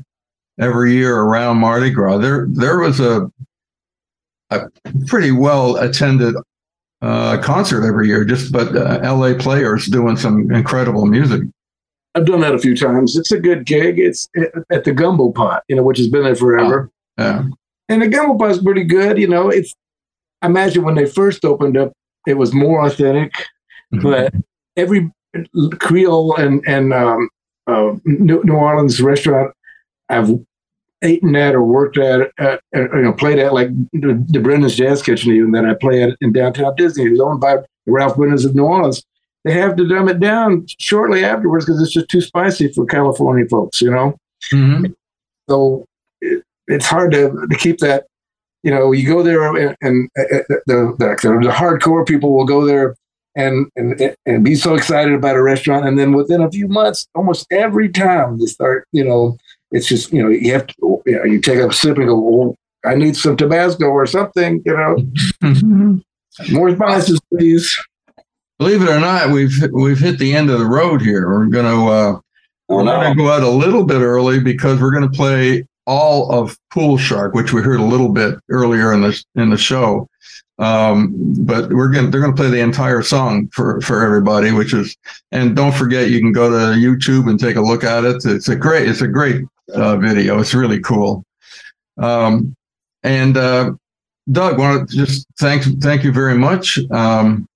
[0.58, 2.18] every year around Mardi Gras.
[2.18, 3.30] There, there was a
[4.50, 4.68] a
[5.06, 6.34] pretty well attended
[7.02, 8.24] uh, concert every year.
[8.24, 9.34] Just but uh, L.A.
[9.34, 11.42] players doing some incredible music.
[12.14, 13.16] I've done that a few times.
[13.16, 13.98] It's a good gig.
[13.98, 14.28] It's
[14.70, 16.90] at the Gumbo Pot, you know, which has been there forever.
[17.16, 17.44] Yeah.
[17.88, 19.18] And the Gumbo Pot's pretty good.
[19.18, 19.74] You know, it's.
[20.42, 21.92] I imagine when they first opened up,
[22.26, 23.32] it was more authentic,
[24.02, 24.32] but
[24.76, 25.10] every
[25.78, 27.28] Creole and and um,
[27.66, 29.54] uh, New, New Orleans restaurant
[30.10, 30.30] I've
[31.02, 34.76] eaten at or worked at, at, at, you know, played at like the, the Brennan's
[34.76, 37.06] Jazz Kitchen, even that I play at in downtown Disney.
[37.06, 39.02] It was owned by Ralph Brennan's of New Orleans.
[39.44, 43.46] They have to dumb it down shortly afterwards because it's just too spicy for California
[43.48, 44.16] folks, you know.
[45.48, 45.84] So
[46.20, 48.06] it, it's hard to, to keep that.
[48.62, 52.44] You know, you go there and, and uh, uh, the, the the hardcore people will
[52.44, 52.94] go there
[53.34, 57.06] and and and be so excited about a restaurant, and then within a few months,
[57.14, 59.38] almost every time they start, you know,
[59.70, 62.18] it's just you know you have to you, know, you take a sip and go,
[62.18, 66.00] well, I need some Tabasco or something, you know.
[66.50, 67.76] More spices, please.
[68.58, 71.28] Believe it or not, we've we've hit the end of the road here.
[71.28, 72.20] We're gonna uh,
[72.68, 72.92] we're no.
[72.92, 77.34] gonna go out a little bit early because we're gonna play all of Pool Shark,
[77.34, 80.06] which we heard a little bit earlier in the in the show.
[80.58, 84.94] Um, but we're gonna they're gonna play the entire song for for everybody, which is
[85.32, 88.24] and don't forget you can go to YouTube and take a look at it.
[88.26, 89.42] It's a great it's a great
[89.74, 90.40] uh, video.
[90.40, 91.24] It's really cool.
[91.98, 92.54] Um,
[93.02, 93.72] and uh,
[94.30, 96.78] Doug, want to just thank thank you very much.
[96.90, 97.46] Um,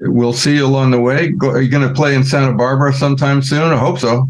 [0.00, 1.30] we'll see you along the way.
[1.30, 3.72] Go, are you going to play in Santa Barbara sometime soon?
[3.72, 4.28] I hope so.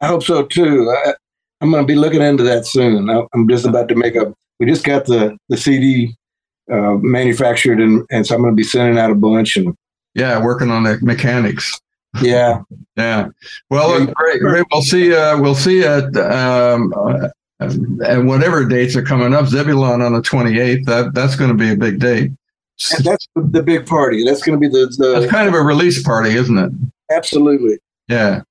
[0.00, 0.90] I hope so too.
[1.04, 1.14] I,
[1.60, 3.10] I'm going to be looking into that soon.
[3.10, 4.32] I, I'm just about to make a.
[4.60, 6.14] We just got the the CD
[6.70, 9.56] uh, manufactured, and and so I'm going to be sending out a bunch.
[9.56, 9.74] And
[10.14, 11.78] Yeah, working on the mechanics.
[12.22, 12.62] Yeah,
[12.96, 13.28] Yeah.
[13.70, 14.66] Well, look, great, great.
[14.72, 15.14] We'll see.
[15.14, 17.28] Uh, we'll see at um, uh,
[17.60, 19.46] and whatever dates are coming up.
[19.46, 20.84] Zebulon on the 28th.
[20.86, 22.30] That that's going to be a big date.
[22.96, 24.24] and that's the, big party.
[24.24, 26.72] That's going to be the the It's kind of a release party, isn't it?
[27.10, 27.78] absolutely.
[28.08, 28.42] Yeah.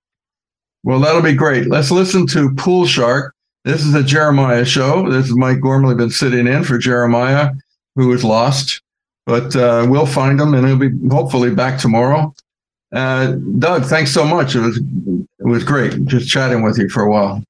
[0.83, 1.67] Well, that'll be great.
[1.67, 3.33] Let's listen to Pool Shark.
[3.65, 5.09] This is a Jeremiah show.
[5.11, 7.51] This is Mike Gormley been sitting in for Jeremiah,
[7.95, 8.81] who is lost,
[9.25, 12.33] but uh, we'll find him and he'll be hopefully back tomorrow.
[12.97, 14.55] Uh, Doug, thanks so much.
[14.55, 17.43] It was it was great just chatting with you for a while.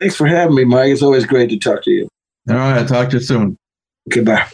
[0.00, 0.92] Thanks for having me, Mike.
[0.92, 2.08] It's always great to talk to you.
[2.48, 3.58] All right, I'll talk to you soon.
[4.08, 4.46] Goodbye.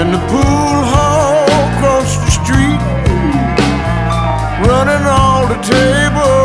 [0.00, 2.80] In the pool hall across the street,
[4.64, 6.37] running all the tables.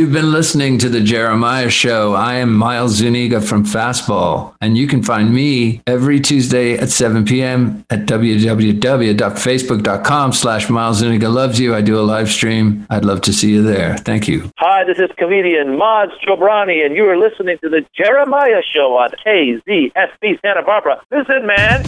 [0.00, 2.14] You've been listening to The Jeremiah Show.
[2.14, 7.26] I am Miles Zuniga from Fastball, and you can find me every Tuesday at 7
[7.26, 7.84] p.m.
[7.90, 11.74] at www.facebook.com slash Miles Zuniga loves you.
[11.74, 12.86] I do a live stream.
[12.88, 13.98] I'd love to see you there.
[13.98, 14.50] Thank you.
[14.56, 19.10] Hi, this is comedian Maz Jobrani, and you are listening to The Jeremiah Show on
[19.26, 21.02] KZSB Santa Barbara.
[21.10, 21.84] Listen, man.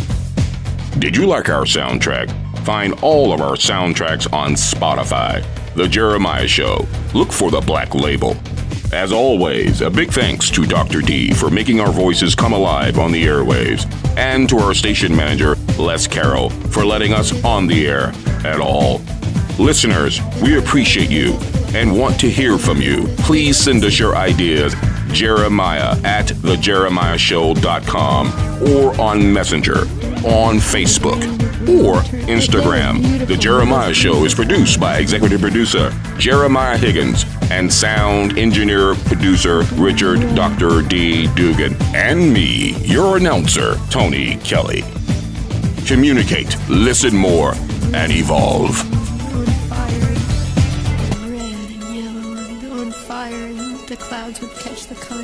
[0.98, 2.30] Did you like our soundtrack?
[2.66, 5.42] Find all of our soundtracks on Spotify.
[5.74, 6.86] The Jeremiah Show.
[7.14, 8.36] Look for the black label.
[8.92, 11.00] As always, a big thanks to Dr.
[11.00, 15.56] D for making our voices come alive on the airwaves, and to our station manager,
[15.78, 18.12] Les Carroll, for letting us on the air
[18.44, 19.00] at all.
[19.62, 21.34] Listeners, we appreciate you
[21.72, 23.06] and want to hear from you.
[23.18, 24.74] Please send us your ideas,
[25.12, 28.26] Jeremiah at thejeremiahshow.com
[28.68, 29.82] or on Messenger,
[30.26, 31.22] on Facebook,
[31.68, 33.24] or Instagram.
[33.28, 40.34] The Jeremiah Show is produced by executive producer Jeremiah Higgins and sound engineer producer Richard
[40.34, 40.82] Dr.
[40.82, 41.28] D.
[41.36, 44.82] Dugan, and me, your announcer, Tony Kelly.
[45.86, 47.54] Communicate, listen more,
[47.94, 48.91] and evolve.